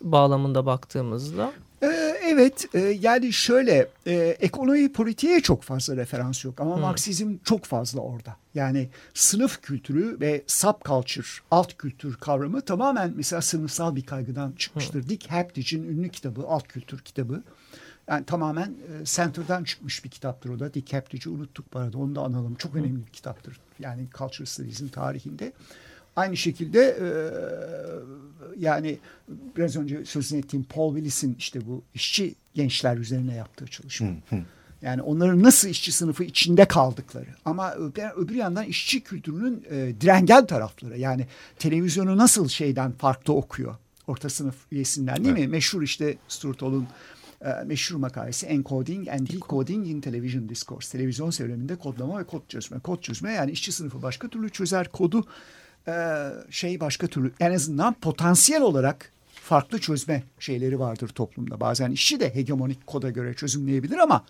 bağlamında 0.00 0.66
baktığımızda. 0.66 1.52
Ee, 1.82 1.86
evet 2.22 2.74
e, 2.74 2.78
yani 2.78 3.32
şöyle 3.32 3.88
e, 4.06 4.14
ekonomi 4.40 4.92
politiğe 4.92 5.40
çok 5.40 5.62
fazla 5.62 5.96
referans 5.96 6.44
yok 6.44 6.60
ama 6.60 6.74
hmm. 6.74 6.82
Marksizm 6.82 7.36
çok 7.44 7.64
fazla 7.64 8.00
orada. 8.00 8.36
Yani 8.54 8.88
sınıf 9.14 9.62
kültürü 9.62 10.20
ve 10.20 10.42
subculture 10.46 11.26
alt 11.50 11.76
kültür 11.78 12.16
kavramı 12.16 12.60
tamamen 12.60 13.12
mesela 13.16 13.42
sınıfsal 13.42 13.96
bir 13.96 14.06
kaygıdan 14.06 14.52
çıkmıştır. 14.52 15.02
Hmm. 15.02 15.08
Dick 15.08 15.30
Haptage'in 15.30 15.84
ünlü 15.84 16.08
kitabı 16.08 16.46
alt 16.48 16.68
kültür 16.68 16.98
kitabı. 16.98 17.42
Yani 18.10 18.24
tamamen 18.24 18.66
e, 18.68 19.04
Center'dan 19.04 19.64
çıkmış 19.64 20.04
bir 20.04 20.10
kitaptır 20.10 20.50
o 20.50 20.58
da. 20.58 20.74
Dick 20.74 20.92
Haptage'i 20.92 21.32
unuttuk 21.32 21.72
bu 21.74 21.78
arada 21.78 21.98
onu 21.98 22.14
da 22.14 22.20
analım. 22.20 22.54
Çok 22.54 22.74
önemli 22.76 23.06
bir 23.06 23.12
kitaptır. 23.12 23.60
Yani 23.78 24.06
Culture 24.18 24.46
Studies'in 24.46 24.88
tarihinde. 24.88 25.52
Aynı 26.16 26.36
şekilde 26.36 26.80
e, 26.80 27.08
yani 28.58 28.98
biraz 29.56 29.76
önce 29.76 30.04
sözünü 30.04 30.38
ettiğim 30.38 30.64
Paul 30.64 30.94
Willis'in 30.94 31.36
işte 31.38 31.66
bu 31.66 31.82
işçi 31.94 32.34
gençler 32.54 32.96
üzerine 32.96 33.34
yaptığı 33.34 33.66
çalışma. 33.66 34.08
Yani 34.82 35.02
onların 35.02 35.42
nasıl 35.42 35.68
işçi 35.68 35.92
sınıfı 35.92 36.24
içinde 36.24 36.64
kaldıkları 36.64 37.26
ama 37.44 37.74
öbür 38.16 38.34
yandan 38.34 38.64
işçi 38.64 39.00
kültürünün 39.00 39.64
e, 39.70 40.00
direngen 40.00 40.46
tarafları 40.46 40.98
yani 40.98 41.26
televizyonu 41.58 42.16
nasıl 42.16 42.48
şeyden 42.48 42.92
farklı 42.92 43.34
okuyor 43.34 43.76
orta 44.06 44.28
sınıf 44.28 44.54
üyesinden 44.72 45.16
değil 45.16 45.28
evet. 45.28 45.40
mi? 45.40 45.48
Meşhur 45.48 45.82
işte 45.82 46.16
Stuart 46.28 46.62
Hall'un 46.62 46.82
e, 46.82 46.86
meşhur 47.66 47.96
makalesi 47.96 48.46
Encoding 48.46 49.08
and 49.08 49.28
Decoding 49.28 49.88
in 49.88 50.00
Television 50.00 50.48
Discourse. 50.48 50.98
Televizyon 50.98 51.30
söyleminde 51.30 51.76
kodlama 51.76 52.18
ve 52.18 52.24
kod 52.24 52.48
çözme. 52.48 52.78
Kod 52.78 53.00
çözme 53.00 53.32
yani 53.32 53.50
işçi 53.50 53.72
sınıfı 53.72 54.02
başka 54.02 54.28
türlü 54.28 54.50
çözer 54.50 54.88
kodu 54.88 55.26
e, 55.88 56.26
şey 56.50 56.80
başka 56.80 57.06
türlü 57.06 57.32
en 57.40 57.52
azından 57.52 57.94
potansiyel 57.94 58.62
olarak 58.62 59.12
farklı 59.34 59.78
çözme 59.78 60.22
şeyleri 60.38 60.78
vardır 60.78 61.08
toplumda. 61.08 61.60
Bazen 61.60 61.90
işçi 61.90 62.20
de 62.20 62.34
hegemonik 62.34 62.86
koda 62.86 63.10
göre 63.10 63.34
çözümleyebilir 63.34 63.98
ama 63.98 64.24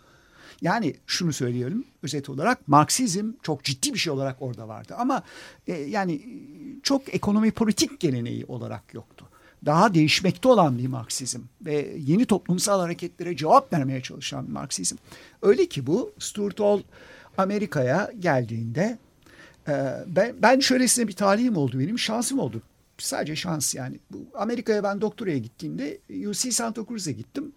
yani 0.62 0.94
şunu 1.06 1.32
söyleyelim 1.32 1.84
özet 2.02 2.28
olarak 2.28 2.68
Marksizm 2.68 3.32
çok 3.42 3.64
ciddi 3.64 3.94
bir 3.94 3.98
şey 3.98 4.12
olarak 4.12 4.42
orada 4.42 4.68
vardı 4.68 4.94
ama 4.98 5.22
e, 5.66 5.72
yani 5.72 6.22
çok 6.82 7.14
ekonomi 7.14 7.50
politik 7.50 8.00
geleneği 8.00 8.44
olarak 8.44 8.94
yoktu. 8.94 9.29
Daha 9.66 9.94
değişmekte 9.94 10.48
olan 10.48 10.78
bir 10.78 10.86
Marksizm 10.86 11.40
ve 11.64 11.94
yeni 11.98 12.24
toplumsal 12.24 12.80
hareketlere 12.80 13.36
cevap 13.36 13.72
vermeye 13.72 14.02
çalışan 14.02 14.46
bir 14.46 14.52
Marksizm. 14.52 14.96
Öyle 15.42 15.66
ki 15.66 15.86
bu 15.86 16.12
Stuart 16.18 16.60
Hall 16.60 16.80
Amerika'ya 17.38 18.12
geldiğinde 18.18 18.98
ee, 19.68 20.04
ben, 20.06 20.34
ben 20.42 20.60
şöylesine 20.60 21.08
bir 21.08 21.12
talihim 21.12 21.56
oldu 21.56 21.78
benim. 21.78 21.98
Şansım 21.98 22.38
oldu. 22.38 22.62
Sadece 22.98 23.36
şans 23.36 23.74
yani. 23.74 23.98
Amerika'ya 24.34 24.82
ben 24.82 25.00
doktoraya 25.00 25.38
gittiğimde 25.38 25.98
UC 26.28 26.52
Santa 26.52 26.84
Cruz'a 26.88 27.10
gittim. 27.10 27.52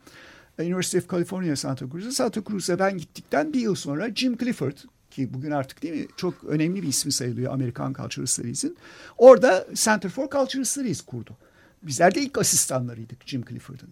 University 0.60 0.98
of 0.98 1.10
California 1.10 1.56
Santa 1.56 1.90
Cruz'a. 1.90 2.12
Santa 2.12 2.44
Cruz'a 2.44 2.80
ben 2.80 2.98
gittikten 2.98 3.54
bir 3.54 3.60
yıl 3.60 3.76
sonra 3.76 4.16
Jim 4.16 4.38
Clifford 4.38 4.78
ki 5.12 5.34
bugün 5.34 5.52
artık 5.52 5.84
değil 5.84 5.94
mi 5.94 6.08
çok 6.18 6.44
önemli 6.44 6.82
bir 6.82 6.88
ismi 6.88 7.12
sayılıyor 7.12 7.54
Amerikan 7.54 7.94
Cultural 7.94 8.26
Studies'in. 8.26 8.78
Orada 9.18 9.68
Center 9.74 10.10
for 10.10 10.30
Cultural 10.30 10.64
Studies 10.64 11.02
kurdu. 11.02 11.38
Bizler 11.84 12.16
de 12.16 12.22
ilk 12.22 12.38
asistanlarıydık 12.38 13.28
Jim 13.28 13.46
Clifford'ın. 13.46 13.90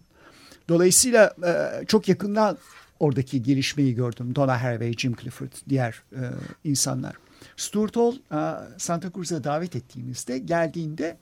Dolayısıyla 0.68 1.34
e, 1.46 1.84
çok 1.86 2.08
yakından 2.08 2.58
oradaki 3.00 3.42
gelişmeyi 3.42 3.94
gördüm. 3.94 4.34
Donna 4.34 4.62
Haraway, 4.62 4.92
Jim 4.92 5.16
Clifford, 5.16 5.52
diğer 5.68 6.02
e, 6.12 6.20
insanlar. 6.64 7.14
Stuart 7.56 7.96
Hall 7.96 8.12
e, 8.12 8.68
Santa 8.78 9.12
Cruz'a 9.12 9.44
davet 9.44 9.76
ettiğimizde 9.76 10.38
geldiğinde 10.38 11.16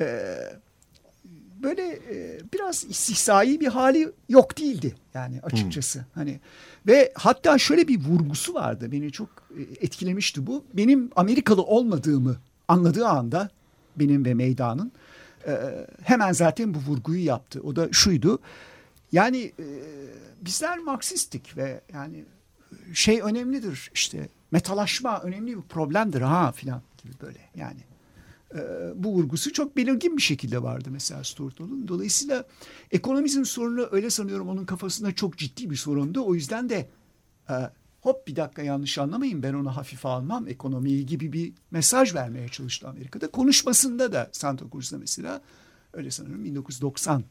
e, 0.00 0.36
böyle 1.62 1.82
e, 1.92 2.40
biraz 2.52 2.84
istihsai 2.84 3.60
bir 3.60 3.66
hali 3.66 4.12
yok 4.28 4.58
değildi 4.58 4.94
yani 5.14 5.40
açıkçası. 5.42 5.98
Hmm. 5.98 6.06
Hani 6.14 6.40
ve 6.86 7.12
hatta 7.14 7.58
şöyle 7.58 7.88
bir 7.88 8.00
vurgusu 8.04 8.54
vardı 8.54 8.92
beni 8.92 9.12
çok 9.12 9.28
etkilemişti 9.80 10.46
bu. 10.46 10.64
Benim 10.74 11.10
Amerikalı 11.16 11.62
olmadığımı 11.62 12.36
anladığı 12.68 13.06
anda 13.06 13.48
benim 13.96 14.24
ve 14.24 14.34
Meydan'ın 14.34 14.92
hemen 16.02 16.32
zaten 16.32 16.74
bu 16.74 16.78
vurguyu 16.78 17.24
yaptı. 17.24 17.60
O 17.64 17.76
da 17.76 17.88
şuydu. 17.92 18.38
Yani 19.12 19.52
bizler 20.40 20.78
Marksistik 20.78 21.56
ve 21.56 21.80
yani 21.92 22.24
şey 22.94 23.20
önemlidir 23.20 23.90
işte 23.94 24.28
metalaşma 24.50 25.20
önemli 25.20 25.56
bir 25.56 25.62
problemdir 25.62 26.20
ha 26.20 26.52
filan 26.52 26.82
gibi 27.02 27.12
böyle 27.22 27.38
yani. 27.54 27.80
E, 28.54 28.58
bu 28.94 29.12
vurgusu 29.12 29.52
çok 29.52 29.76
belirgin 29.76 30.16
bir 30.16 30.22
şekilde 30.22 30.62
vardı 30.62 30.88
mesela 30.92 31.24
Stuart 31.24 31.60
Hall'un. 31.60 31.88
Dolayısıyla 31.88 32.44
ekonomizm 32.90 33.44
sorunu 33.44 33.88
öyle 33.90 34.10
sanıyorum 34.10 34.48
onun 34.48 34.64
kafasında 34.64 35.12
çok 35.12 35.38
ciddi 35.38 35.70
bir 35.70 35.76
sorundu. 35.76 36.24
O 36.26 36.34
yüzden 36.34 36.68
de 36.68 36.88
e, 37.50 37.54
hop 38.02 38.26
bir 38.26 38.36
dakika 38.36 38.62
yanlış 38.62 38.98
anlamayın 38.98 39.42
ben 39.42 39.54
onu 39.54 39.76
hafife 39.76 40.08
almam 40.08 40.48
ekonomiyi 40.48 41.06
gibi 41.06 41.32
bir 41.32 41.52
mesaj 41.70 42.14
vermeye 42.14 42.48
çalıştı 42.48 42.88
Amerika'da. 42.88 43.30
Konuşmasında 43.30 44.12
da 44.12 44.30
Santa 44.32 44.64
Cruz'da 44.72 44.98
mesela 44.98 45.40
öyle 45.92 46.10
sanıyorum 46.10 46.44
1990 46.44 47.24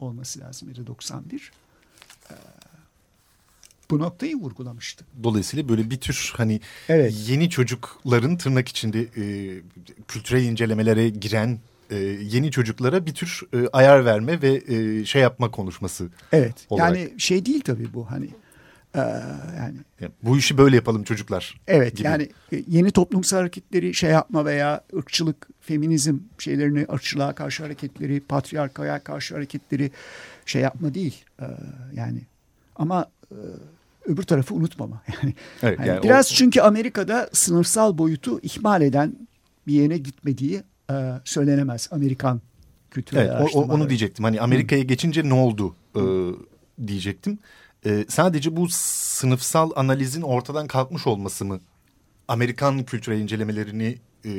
olması 0.00 0.40
lazım 0.40 0.68
ya 0.68 0.76
da 0.76 0.86
91 0.86 1.52
bu 3.90 3.98
noktayı 3.98 4.36
vurgulamıştı. 4.36 5.04
Dolayısıyla 5.22 5.68
böyle 5.68 5.90
bir 5.90 5.96
tür 5.96 6.32
hani 6.36 6.60
evet. 6.88 7.14
yeni 7.28 7.50
çocukların 7.50 8.36
tırnak 8.36 8.68
içinde 8.68 9.00
e, 9.00 9.54
kültürel 10.08 10.44
incelemelere 10.44 11.08
giren 11.08 11.58
e, 11.90 11.96
yeni 12.22 12.50
çocuklara 12.50 13.06
bir 13.06 13.14
tür 13.14 13.42
e, 13.54 13.68
ayar 13.72 14.04
verme 14.04 14.42
ve 14.42 14.62
e, 14.68 15.04
şey 15.04 15.22
yapma 15.22 15.50
konuşması. 15.50 16.08
Evet. 16.32 16.66
Olarak. 16.70 16.96
Yani 16.96 17.20
şey 17.20 17.46
değil 17.46 17.60
tabii 17.60 17.94
bu 17.94 18.10
hani 18.10 18.28
e, 18.98 19.58
yani, 19.58 20.12
bu 20.22 20.38
işi 20.38 20.58
böyle 20.58 20.76
yapalım 20.76 21.04
çocuklar. 21.04 21.60
Evet 21.66 21.96
gibi. 21.96 22.06
yani 22.06 22.28
e, 22.52 22.62
yeni 22.68 22.90
toplumsal 22.90 23.38
hareketleri 23.38 23.94
şey 23.94 24.10
yapma 24.10 24.44
veya 24.44 24.80
ırkçılık, 24.96 25.48
feminizm 25.60 26.18
şeylerini, 26.38 26.86
ırkçılığa 26.92 27.34
karşı 27.34 27.62
hareketleri, 27.62 28.20
patriarkaya 28.20 29.04
karşı 29.04 29.34
hareketleri 29.34 29.90
şey 30.46 30.62
yapma 30.62 30.94
değil. 30.94 31.24
E, 31.40 31.46
yani 31.94 32.20
ama 32.76 33.06
e, 33.30 33.36
öbür 34.06 34.22
tarafı 34.22 34.54
unutmama. 34.54 35.02
Yani, 35.22 35.34
evet, 35.62 35.78
yani, 35.78 35.88
yani 35.88 36.02
biraz 36.02 36.32
o... 36.32 36.34
çünkü 36.34 36.60
Amerika'da 36.60 37.30
sınıfsal 37.32 37.98
boyutu 37.98 38.40
ihmal 38.42 38.82
eden 38.82 39.16
bir 39.66 39.72
yere 39.72 39.98
gitmediği 39.98 40.62
e, 40.90 40.94
söylenemez 41.24 41.88
Amerikan 41.90 42.40
kültürel 42.90 43.36
evet, 43.40 43.50
o, 43.54 43.62
onu 43.62 43.88
diyecektim. 43.88 44.24
Hani 44.24 44.40
Amerika'ya 44.40 44.82
geçince 44.82 45.28
ne 45.28 45.34
oldu 45.34 45.74
e, 45.96 46.02
diyecektim. 46.86 47.38
E, 47.88 48.04
sadece 48.08 48.56
bu 48.56 48.66
sınıfsal 48.70 49.70
analizin 49.76 50.22
ortadan 50.22 50.66
kalkmış 50.66 51.06
olması 51.06 51.44
mı 51.44 51.60
Amerikan 52.28 52.84
kültürel 52.84 53.20
incelemelerini 53.20 53.98
e, 54.24 54.32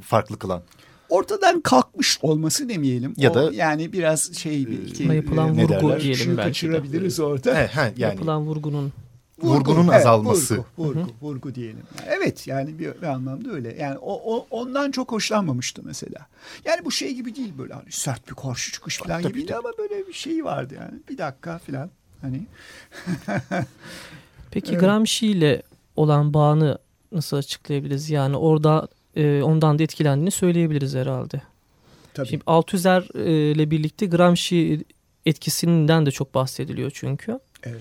farklı 0.00 0.38
kılan? 0.38 0.62
ortadan 1.08 1.60
kalkmış 1.60 2.18
olması 2.22 2.68
demeyelim. 2.68 3.14
Ya 3.16 3.30
o 3.30 3.34
da 3.34 3.52
yani 3.52 3.92
biraz 3.92 4.34
şey 4.34 4.66
bir 4.66 4.82
iki, 4.88 5.02
yapılan 5.02 5.58
e, 5.58 5.62
vurgu 5.62 6.00
diyelim 6.00 6.36
belki. 6.36 6.48
Kaçırabiliriz 6.48 7.20
orada. 7.20 7.54
He, 7.56 7.66
he, 7.66 7.80
yani. 7.80 7.94
Yapılan 7.98 8.42
vurgunun 8.42 8.92
Vurgu, 9.38 9.70
vurgunun 9.70 9.88
evet, 9.88 9.96
azalması. 10.00 10.54
Vurgu, 10.54 10.66
vurgu, 10.78 11.00
Hı 11.00 11.04
-hı. 11.04 11.08
vurgu 11.22 11.54
diyelim. 11.54 11.82
Yani 11.98 12.16
evet 12.18 12.46
yani 12.46 12.78
bir, 12.78 13.02
bir 13.02 13.06
anlamda 13.06 13.50
öyle. 13.50 13.76
Yani 13.80 13.98
o, 13.98 14.36
o 14.36 14.46
ondan 14.50 14.90
çok 14.90 15.12
hoşlanmamıştı 15.12 15.82
mesela. 15.84 16.26
Yani 16.64 16.84
bu 16.84 16.90
şey 16.90 17.14
gibi 17.14 17.36
değil 17.36 17.52
böyle 17.58 17.74
hani 17.74 17.92
sert 17.92 18.30
bir 18.30 18.34
karşı 18.34 18.72
çıkış 18.72 18.98
falan 18.98 19.22
tabii. 19.22 19.54
ama 19.54 19.70
böyle 19.78 20.06
bir 20.06 20.12
şey 20.12 20.44
vardı 20.44 20.74
yani. 20.78 21.00
Bir 21.08 21.18
dakika 21.18 21.58
falan 21.58 21.90
hani. 22.24 22.46
Peki. 24.50 24.76
Gramsci 24.76 25.26
ile 25.26 25.62
olan 25.96 26.34
bağını 26.34 26.78
nasıl 27.12 27.36
açıklayabiliriz? 27.36 28.10
Yani 28.10 28.36
orada 28.36 28.88
e, 29.16 29.42
ondan 29.42 29.78
da 29.78 29.82
etkilendiğini 29.82 30.30
söyleyebiliriz 30.30 30.94
herhalde. 30.94 31.42
Tabii. 32.14 32.28
Şimdi 32.28 32.42
Althusser 32.46 33.08
e, 33.14 33.52
ile 33.52 33.70
birlikte 33.70 34.06
Gramsci 34.06 34.84
etkisinden 35.26 36.06
de 36.06 36.10
çok 36.10 36.34
bahsediliyor 36.34 36.90
çünkü. 36.94 37.38
Evet. 37.62 37.80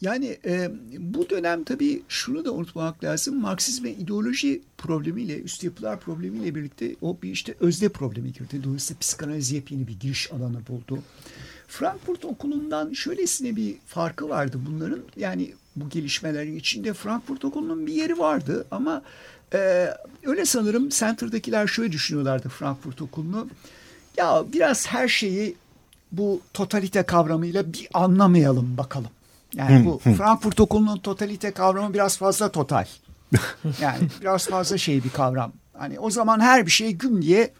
Yani 0.00 0.38
e, 0.44 0.70
bu 0.98 1.30
dönem 1.30 1.64
tabii 1.64 2.02
şunu 2.08 2.44
da 2.44 2.52
unutmamak 2.52 3.04
lazım. 3.04 3.40
Marksizm 3.40 3.84
ve 3.84 3.90
ideoloji 3.90 4.62
problemiyle, 4.78 5.40
üst 5.40 5.64
yapılar 5.64 6.00
problemiyle 6.00 6.54
birlikte 6.54 6.96
o 7.00 7.18
bir 7.22 7.30
işte 7.30 7.54
özde 7.60 7.88
problemi 7.88 8.32
girdi. 8.32 8.64
Dolayısıyla 8.64 8.98
psikanaliz 9.00 9.52
yepyeni 9.52 9.86
bir 9.86 10.00
giriş 10.00 10.32
alanı 10.32 10.66
buldu. 10.68 11.02
Frankfurt 11.70 12.24
okulundan 12.24 12.92
şöylesine 12.92 13.56
bir 13.56 13.76
farkı 13.86 14.28
vardı 14.28 14.60
bunların. 14.66 15.00
Yani 15.16 15.54
bu 15.76 15.88
gelişmelerin 15.88 16.56
içinde 16.56 16.94
Frankfurt 16.94 17.44
okulunun 17.44 17.86
bir 17.86 17.92
yeri 17.92 18.18
vardı 18.18 18.66
ama 18.70 19.02
e, 19.54 19.88
öyle 20.24 20.44
sanırım 20.44 20.88
Center'dakiler 20.88 21.66
şöyle 21.66 21.92
düşünüyorlardı 21.92 22.48
Frankfurt 22.48 23.02
okulunu. 23.02 23.48
Ya 24.16 24.44
biraz 24.52 24.86
her 24.86 25.08
şeyi 25.08 25.56
bu 26.12 26.40
totalite 26.54 27.02
kavramıyla 27.02 27.72
bir 27.72 27.88
anlamayalım 27.94 28.76
bakalım. 28.76 29.10
Yani 29.54 29.84
bu 29.84 29.98
Frankfurt 29.98 30.60
okulunun 30.60 30.98
totalite 30.98 31.50
kavramı 31.50 31.94
biraz 31.94 32.16
fazla 32.16 32.52
total. 32.52 32.84
Yani 33.80 34.08
biraz 34.20 34.46
fazla 34.46 34.78
şey 34.78 35.04
bir 35.04 35.10
kavram. 35.10 35.52
Hani 35.72 35.98
o 35.98 36.10
zaman 36.10 36.40
her 36.40 36.66
bir 36.66 36.70
şey 36.70 36.92
güm 36.92 37.22
diye 37.22 37.52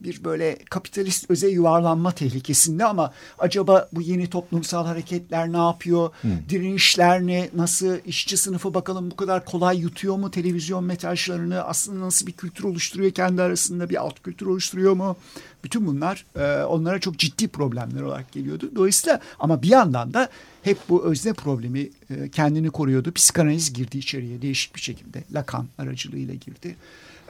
bir 0.00 0.24
böyle 0.24 0.58
kapitalist 0.70 1.30
öze 1.30 1.48
yuvarlanma 1.48 2.12
tehlikesinde 2.12 2.84
ama 2.84 3.12
acaba 3.38 3.88
bu 3.92 4.02
yeni 4.02 4.30
toplumsal 4.30 4.86
hareketler 4.86 5.52
ne 5.52 5.56
yapıyor? 5.56 6.10
Hmm. 6.20 6.30
Direnişler 6.48 7.26
ne? 7.26 7.50
Nasıl 7.54 7.96
işçi 8.06 8.36
sınıfı 8.36 8.74
bakalım 8.74 9.10
bu 9.10 9.16
kadar 9.16 9.44
kolay 9.44 9.78
yutuyor 9.78 10.16
mu 10.16 10.30
televizyon 10.30 10.84
mesajlarını? 10.84 11.62
Aslında 11.62 12.00
nasıl 12.00 12.26
bir 12.26 12.32
kültür 12.32 12.64
oluşturuyor 12.64 13.10
kendi 13.10 13.42
arasında 13.42 13.90
bir 13.90 14.02
alt 14.02 14.22
kültür 14.22 14.46
oluşturuyor 14.46 14.92
mu? 14.92 15.16
Bütün 15.64 15.86
bunlar 15.86 16.26
e, 16.36 16.64
onlara 16.64 16.98
çok 16.98 17.18
ciddi 17.18 17.48
problemler 17.48 18.02
olarak 18.02 18.32
geliyordu. 18.32 18.70
Dolayısıyla 18.76 19.20
ama 19.40 19.62
bir 19.62 19.68
yandan 19.68 20.14
da 20.14 20.28
hep 20.62 20.78
bu 20.88 21.04
özne 21.04 21.32
problemi 21.32 21.90
e, 22.10 22.28
kendini 22.28 22.70
koruyordu. 22.70 23.12
Psikanaliz 23.12 23.72
girdi 23.72 23.98
içeriye 23.98 24.42
değişik 24.42 24.76
bir 24.76 24.80
şekilde. 24.80 25.24
Lacan 25.32 25.68
aracılığıyla 25.78 26.34
girdi. 26.34 26.76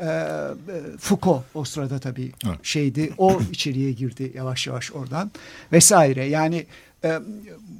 E, 0.00 0.28
Foucault 0.98 1.42
o 1.54 1.64
sırada 1.64 1.98
tabii 1.98 2.32
evet. 2.46 2.58
şeydi. 2.62 3.12
O 3.18 3.40
içeriye 3.52 3.92
girdi 3.92 4.32
yavaş 4.34 4.66
yavaş 4.66 4.92
oradan 4.92 5.30
vesaire. 5.72 6.24
Yani 6.24 6.66
e, 7.04 7.20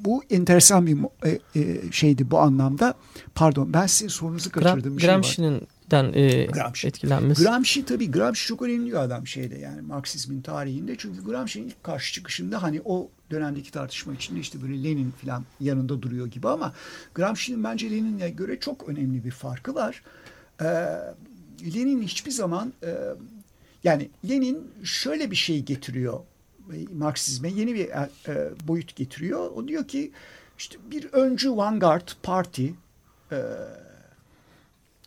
bu 0.05 0.23
enteresan 0.31 0.87
bir 0.87 0.99
e, 1.25 1.39
e, 1.57 1.93
şeydi 1.93 2.31
bu 2.31 2.39
anlamda. 2.39 2.95
Pardon 3.35 3.73
ben 3.73 3.87
sizin 3.87 4.09
sorunuzu 4.09 4.51
kaçırdım. 4.51 4.97
Gram, 4.97 5.09
Gramsci'nin 5.09 5.63
den 5.91 6.13
e, 6.15 6.47
Gramsci. 6.47 6.89
etkilenmesi. 6.89 7.45
Gramsci 7.45 7.85
tabii 7.85 8.11
Gramsci 8.11 8.47
çok 8.47 8.63
önemli 8.63 8.87
bir 8.87 9.03
adam 9.03 9.27
şeyde 9.27 9.59
yani 9.59 9.81
Marksizmin 9.81 10.41
tarihinde. 10.41 10.95
Çünkü 10.99 11.25
Gramsci'nin 11.25 11.67
ilk 11.69 11.85
karşı 11.85 12.13
çıkışında 12.13 12.63
hani 12.63 12.81
o 12.85 13.09
dönemdeki 13.31 13.71
tartışma 13.71 14.15
içinde 14.15 14.41
işte 14.41 14.63
böyle 14.63 14.85
Lenin 14.85 15.11
falan 15.11 15.45
yanında 15.61 16.03
duruyor 16.03 16.27
gibi 16.27 16.49
ama 16.49 16.73
Gramsci'nin 17.15 17.65
bence 17.65 17.91
Lenin'e 17.91 18.31
göre 18.31 18.61
çok 18.61 18.89
önemli 18.89 19.25
bir 19.25 19.31
farkı 19.31 19.75
var. 19.75 20.03
Ee, 20.63 20.67
Lenin 21.75 22.03
hiçbir 22.03 22.31
zaman 22.31 22.73
e, 22.83 22.97
yani 23.85 24.11
Lenin 24.29 24.71
şöyle 24.85 25.31
bir 25.31 25.37
şey 25.37 25.63
getiriyor 25.63 26.21
e, 26.73 26.77
Marksizme 26.95 27.51
yeni 27.51 27.75
bir 27.75 27.89
e, 27.89 28.11
e, 28.29 28.51
boyut 28.69 28.97
getiriyor. 28.97 29.51
O 29.51 29.69
diyor 29.69 29.89
ki 29.89 30.13
işte 30.59 30.79
bir 30.91 31.05
öncü 31.05 31.57
vanguard 31.57 32.09
parti 32.23 32.75
e, 33.33 33.37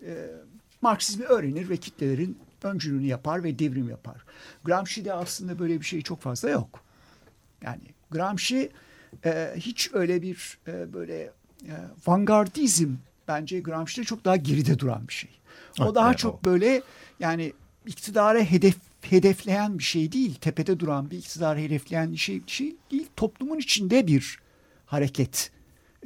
e, 0.06 0.28
Marksizmi 0.82 1.26
öğrenir 1.26 1.70
ve 1.70 1.78
kitlelerin 1.78 2.38
öncülüğünü 2.64 3.06
yapar 3.06 3.44
ve 3.44 3.60
devrim 3.60 3.90
yapar. 3.90 4.26
Gramsci'de 4.64 5.14
aslında 5.14 5.60
böyle 5.60 5.80
bir 5.80 5.86
şey 5.86 6.02
çok 6.02 6.22
fazla 6.22 6.50
yok. 6.50 6.84
Yani 7.62 7.82
Gramsci 8.12 8.70
e, 9.26 9.54
hiç 9.56 9.90
öyle 9.94 10.22
bir 10.22 10.58
e, 10.68 10.94
böyle 10.94 11.32
e, 11.64 11.74
vanguardizm 12.08 12.94
bence 13.28 13.60
Gramsci'de 13.60 14.06
çok 14.06 14.26
daha 14.26 14.36
geride 14.36 14.80
duran 14.80 15.08
bir 15.08 15.14
şey. 15.14 15.30
O 15.80 15.96
daha 15.96 16.14
çok 16.14 16.36
o. 16.36 16.40
böyle 16.46 16.82
yani 17.20 17.54
iktidara 17.86 18.40
hedef 18.40 18.76
hedefleyen 19.02 19.78
bir 19.80 19.84
şey 19.84 20.12
değil. 20.12 20.36
Tepede 20.36 20.80
duran 20.80 21.12
bir 21.12 21.18
iktidarı 21.18 21.60
hedefleyen 21.60 22.12
bir 22.12 22.18
şey, 22.18 22.46
bir 22.46 22.52
şey 22.52 22.76
değil. 22.92 23.08
Toplumun 23.16 23.58
içinde 23.58 24.08
bir 24.08 24.40
hareket. 24.86 25.52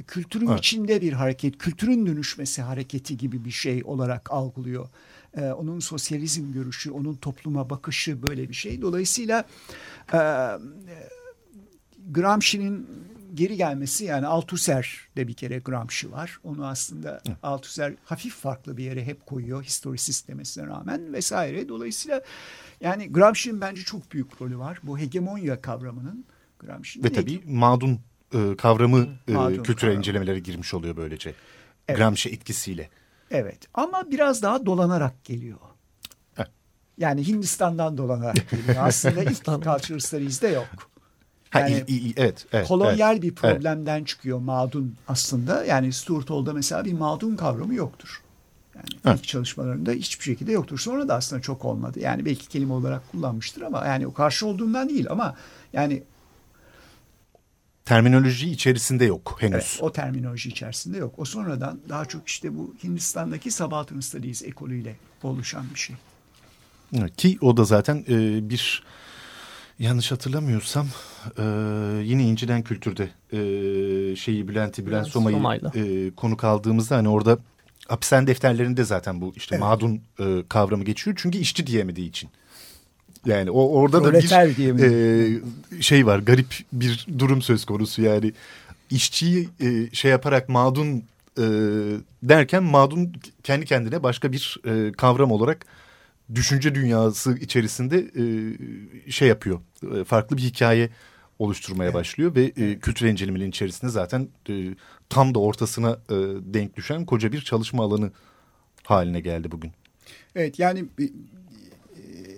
Kültürün 0.07 0.47
evet. 0.47 0.59
içinde 0.59 1.01
bir 1.01 1.13
hareket. 1.13 1.57
Kültürün 1.57 2.05
dönüşmesi 2.05 2.61
hareketi 2.61 3.17
gibi 3.17 3.45
bir 3.45 3.51
şey 3.51 3.83
olarak 3.85 4.31
algılıyor. 4.31 4.89
Ee, 5.37 5.41
onun 5.41 5.79
sosyalizm 5.79 6.53
görüşü, 6.53 6.91
onun 6.91 7.15
topluma 7.15 7.69
bakışı 7.69 8.23
böyle 8.23 8.49
bir 8.49 8.53
şey. 8.53 8.81
Dolayısıyla 8.81 9.45
e, 10.13 10.19
Gramsci'nin 12.11 12.87
geri 13.34 13.58
gelmesi 13.58 14.06
yani 14.06 14.28
Althusser'de 14.28 15.28
bir 15.28 15.34
kere 15.34 15.60
Gramsci 15.60 16.12
var. 16.12 16.39
Onu 16.44 16.65
aslında 16.67 17.22
Hı. 17.28 17.36
Althusser 17.44 17.94
hafif 18.04 18.36
farklı 18.36 18.78
bir 18.78 18.84
yere 18.84 19.06
hep 19.06 19.26
koyuyor 19.26 19.63
historisist 19.63 20.28
demesine 20.28 20.67
rağmen 20.67 21.13
vesaire. 21.13 21.70
Dolayısıyla 21.70 22.22
yani 22.82 23.12
Gramsci'nin 23.12 23.62
bence 23.62 23.82
çok 23.82 24.12
büyük 24.12 24.41
rolü 24.41 24.58
var. 24.58 24.80
Bu 24.84 25.00
hegemonya 25.00 25.62
kavramının 25.62 26.26
Gramsci'nin. 26.60 27.04
Ve 27.04 27.13
tabii 27.13 27.41
madun 27.46 28.00
e, 28.34 28.56
kavramı 28.58 29.08
e, 29.28 29.32
madun 29.32 29.56
kültürel 29.56 29.76
kavramı. 29.76 29.98
incelemelere 29.98 30.39
girmiş 30.39 30.74
oluyor 30.74 30.98
böylece. 30.98 31.34
Evet. 31.88 32.00
Gramsci 32.00 32.30
etkisiyle. 32.30 32.89
Evet 33.32 33.60
ama 33.74 34.12
biraz 34.12 34.41
daha 34.41 34.65
dolanarak 34.65 35.26
geliyor. 35.26 35.58
Yani 36.98 37.28
Hindistan'dan 37.28 37.98
dolanarak 37.98 38.50
geliyor. 38.50 38.76
Aslında 38.80 39.24
ilk 39.24 39.46
Culture 39.46 40.00
Studies'de 40.00 40.48
yok. 40.48 40.90
Yani 41.55 41.73
ha, 41.73 41.83
iyi, 41.87 41.99
iyi, 41.99 42.13
evet, 42.17 42.45
evet, 42.53 42.67
kolonyal 42.67 43.13
evet, 43.13 43.23
bir 43.23 43.35
problemden 43.35 43.97
evet. 43.97 44.07
çıkıyor 44.07 44.39
mağdun 44.39 44.95
aslında. 45.07 45.65
Yani 45.65 45.93
Stuart 45.93 46.29
Hall'da 46.29 46.53
mesela 46.53 46.85
bir 46.85 46.93
mağdun 46.93 47.35
kavramı 47.35 47.73
yoktur. 47.73 48.21
Yani 48.75 48.85
evet. 49.05 49.19
ilk 49.19 49.27
çalışmalarında 49.27 49.91
hiçbir 49.91 50.23
şekilde 50.23 50.51
yoktur. 50.51 50.79
Sonra 50.79 51.07
da 51.07 51.15
aslında 51.15 51.41
çok 51.41 51.65
olmadı. 51.65 51.99
Yani 51.99 52.25
belki 52.25 52.47
kelime 52.47 52.73
olarak 52.73 53.11
kullanmıştır 53.11 53.61
ama 53.61 53.85
yani 53.85 54.07
o 54.07 54.13
karşı 54.13 54.47
olduğundan 54.47 54.89
değil 54.89 55.07
ama 55.09 55.35
yani 55.73 56.03
terminoloji 57.85 58.51
içerisinde 58.51 59.05
yok 59.05 59.37
henüz. 59.39 59.53
Evet, 59.53 59.77
o 59.81 59.91
terminoloji 59.91 60.49
içerisinde 60.49 60.97
yok. 60.97 61.13
O 61.17 61.25
sonradan 61.25 61.79
daha 61.89 62.05
çok 62.05 62.27
işte 62.27 62.57
bu 62.57 62.75
Hindistan'daki 62.83 63.51
Subaltern 63.51 63.99
Studies 63.99 64.43
ekolüyle 64.43 64.95
oluşan 65.23 65.65
bir 65.73 65.79
şey. 65.79 65.95
Ki 67.17 67.37
o 67.41 67.57
da 67.57 67.63
zaten 67.63 68.05
e, 68.09 68.49
bir 68.49 68.83
yanlış 69.82 70.12
hatırlamıyorsam 70.12 70.88
e, 71.38 71.44
yine 72.04 72.24
İnciden 72.24 72.62
Kültür'de 72.62 73.10
e, 73.34 74.15
şeyi 74.15 74.48
Bülent'i 74.48 74.88
Bülent 74.88 75.08
Soma'yı 75.08 75.38
e, 75.76 76.15
konuk 76.15 76.44
aldığımızda 76.44 76.98
hani 76.98 77.10
orada 77.10 77.38
hapishane 77.88 78.28
defterlerinde 78.28 78.84
zaten 78.84 79.22
bu 79.22 79.34
işte 79.36 79.56
evet. 79.56 79.63
mağdun 79.63 80.02
e, 80.20 80.44
kavramı 80.50 80.84
geçiyor. 80.84 81.15
Çünkü 81.20 81.38
işçi 81.38 81.67
diyemediği 81.67 82.10
için. 82.10 82.30
Yani 83.26 83.52
o 83.52 83.70
orada 83.70 84.04
da 84.04 84.13
bir 84.13 84.32
e, 84.84 85.82
şey 85.82 86.06
var 86.06 86.20
garip 86.20 86.56
bir 86.74 87.08
durum 87.20 87.41
söz 87.41 87.65
konusu 87.65 88.02
yani 88.02 88.34
işçiyi 88.89 89.50
e, 89.60 89.96
şey 89.96 90.12
yaparak 90.12 90.50
mağdun 90.50 91.04
e, 91.38 91.44
derken 92.24 92.63
mağdun 92.63 93.13
kendi 93.44 93.65
kendine 93.65 94.04
başka 94.04 94.32
bir 94.32 94.58
e, 94.65 94.91
kavram 94.91 95.32
olarak 95.32 95.65
düşünce 96.36 96.76
dünyası 96.76 97.38
içerisinde 97.38 98.12
e, 99.08 99.12
şey 99.12 99.28
yapıyor 99.28 99.60
e, 99.96 100.04
farklı 100.04 100.38
bir 100.38 100.41
hikaye 100.41 100.89
oluşturmaya 101.39 101.86
evet. 101.86 101.96
başlıyor 101.96 102.36
ve 102.36 102.44
e, 102.44 102.80
kültür 102.80 103.08
incelemenin 103.08 103.50
içerisinde 103.50 103.91
zaten 103.91 104.28
e, 104.50 104.76
tam 105.10 105.36
da 105.36 105.39
ortasına 105.39 105.91
e, 105.91 106.15
denk 106.54 106.76
düşen 106.76 107.06
koca 107.06 107.32
bir 107.32 107.41
çalışma 107.41 107.84
alanı 107.84 108.12
haline 108.84 109.20
geldi 109.20 109.52
bugün. 109.52 109.72
Evet 110.36 110.60
yani 110.60 110.86
e, 111.00 111.04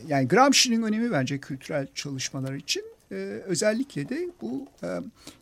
yani 0.08 0.28
Gramsci'nin 0.28 0.84
önemi 0.84 1.12
bence 1.12 1.38
kültürel 1.38 1.88
çalışmalar 1.96 2.54
için 2.54 2.93
e, 3.14 3.16
özellikle 3.46 4.10
de 4.10 4.30
bu 4.42 4.68
e, 4.84 4.88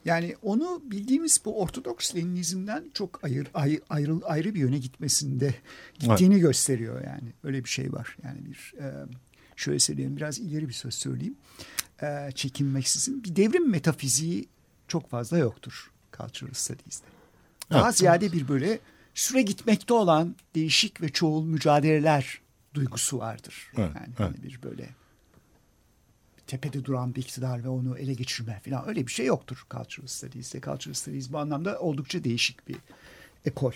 yani 0.05 0.35
onu 0.41 0.81
bildiğimiz 0.85 1.41
bu 1.45 1.61
ortodoks 1.61 2.15
Leninizmden 2.15 2.91
çok 2.93 3.23
ayır, 3.23 3.47
ayrı, 3.53 3.81
ayrı, 3.89 4.15
ayrı 4.25 4.55
bir 4.55 4.59
yöne 4.59 4.77
gitmesinde 4.77 5.55
gittiğini 5.99 6.33
evet. 6.33 6.43
gösteriyor 6.43 7.03
yani 7.03 7.33
öyle 7.43 7.63
bir 7.63 7.69
şey 7.69 7.93
var 7.93 8.17
yani 8.23 8.45
bir 8.45 8.73
e, 8.79 9.05
şöyle 9.55 9.79
söyleyeyim 9.79 10.17
biraz 10.17 10.39
ileri 10.39 10.67
bir 10.67 10.73
söz 10.73 10.93
söyleyeyim 10.93 11.35
e, 12.01 12.31
çekinmeksizin 12.35 13.23
bir 13.23 13.35
devrim 13.35 13.69
metafiziği 13.69 14.47
çok 14.87 15.09
fazla 15.09 15.37
yoktur 15.37 15.91
Cultural 16.17 16.53
Studies'de. 16.53 17.05
Daha 17.69 17.85
evet. 17.85 17.97
ziyade 17.97 18.31
bir 18.31 18.47
böyle 18.47 18.79
süre 19.15 19.41
gitmekte 19.41 19.93
olan 19.93 20.35
değişik 20.55 21.01
ve 21.01 21.09
çoğul 21.09 21.45
mücadeleler 21.45 22.41
duygusu 22.73 23.17
vardır. 23.17 23.71
Evet, 23.77 23.91
yani 23.95 24.07
evet. 24.07 24.19
Hani 24.19 24.43
bir 24.43 24.63
böyle 24.63 24.89
tepede 26.51 26.85
duran 26.85 27.15
bir 27.15 27.21
iktidar 27.21 27.63
ve 27.63 27.69
onu 27.69 27.97
ele 27.97 28.13
geçirme 28.13 28.61
falan 28.65 28.87
öyle 28.87 29.07
bir 29.07 29.11
şey 29.11 29.25
yoktur 29.25 29.65
Cultural 29.71 30.07
Studies'te. 30.07 30.61
Cultural 30.61 30.93
Studies 30.93 31.31
bu 31.31 31.37
anlamda 31.37 31.79
oldukça 31.79 32.23
değişik 32.23 32.67
bir 32.67 32.75
ekol. 33.45 33.71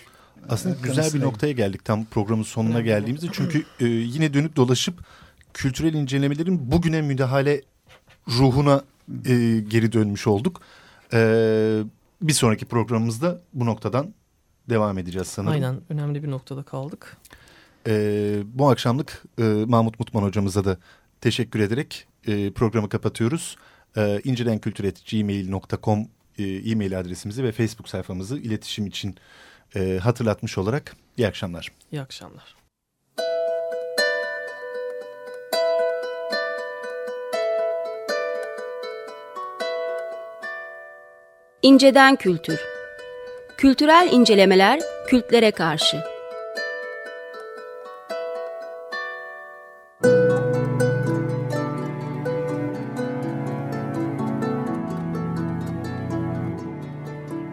Aslında 0.48 0.74
ee, 0.74 0.78
güzel 0.82 1.14
bir 1.14 1.20
noktaya 1.20 1.52
geldik 1.52 1.84
tam 1.84 2.04
programın 2.04 2.42
sonuna 2.42 2.80
geldiğimizde. 2.80 3.26
Çünkü 3.32 3.64
e, 3.80 3.86
yine 3.86 4.34
dönüp 4.34 4.56
dolaşıp 4.56 5.04
kültürel 5.54 5.94
incelemelerin 5.94 6.72
bugüne 6.72 7.02
müdahale 7.02 7.62
ruhuna 8.28 8.84
e, 9.26 9.60
geri 9.68 9.92
dönmüş 9.92 10.26
olduk. 10.26 10.60
E, 11.12 11.18
bir 12.22 12.32
sonraki 12.32 12.66
programımızda 12.66 13.40
bu 13.54 13.66
noktadan 13.66 14.14
devam 14.70 14.98
edeceğiz 14.98 15.28
sanırım. 15.28 15.52
Aynen 15.52 15.80
önemli 15.88 16.22
bir 16.22 16.30
noktada 16.30 16.62
kaldık. 16.62 17.16
Ee, 17.86 18.42
bu 18.44 18.70
akşamlık 18.70 19.24
e, 19.38 19.42
Mahmut 19.42 20.00
Mutman 20.00 20.22
hocamıza 20.22 20.64
da 20.64 20.76
teşekkür 21.20 21.60
ederek 21.60 22.06
e, 22.26 22.50
programı 22.50 22.88
kapatıyoruz. 22.88 23.56
E, 23.96 24.20
incirenkültür.gmail.com 24.24 26.08
e, 26.38 26.44
e-mail 26.44 26.98
adresimizi 26.98 27.44
ve 27.44 27.52
Facebook 27.52 27.88
sayfamızı 27.88 28.38
iletişim 28.38 28.86
için 28.86 29.16
e, 29.76 29.98
hatırlatmış 30.02 30.58
olarak 30.58 30.96
iyi 31.16 31.28
akşamlar. 31.28 31.72
İyi 31.92 32.00
akşamlar. 32.00 32.56
İnceden 41.62 42.16
Kültür 42.16 42.60
Kültürel 43.56 44.08
incelemeler 44.12 44.80
kültlere 45.08 45.50
karşı 45.50 46.15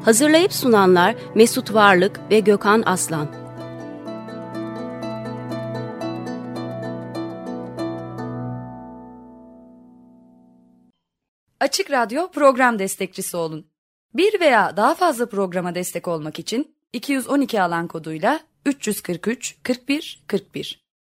Hazırlayıp 0.05 0.53
sunanlar 0.53 1.15
Mesut 1.35 1.73
Varlık 1.73 2.19
ve 2.31 2.39
Gökhan 2.39 2.83
Aslan. 2.85 3.27
Açık 11.59 11.91
Radyo 11.91 12.31
program 12.31 12.79
destekçisi 12.79 13.37
olun. 13.37 13.67
Bir 14.13 14.39
veya 14.39 14.77
daha 14.77 14.95
fazla 14.95 15.29
programa 15.29 15.75
destek 15.75 16.07
olmak 16.07 16.39
için 16.39 16.75
212 16.93 17.61
alan 17.61 17.87
koduyla 17.87 18.39
343 18.65 19.55
41 19.63 20.23
41 20.27 20.82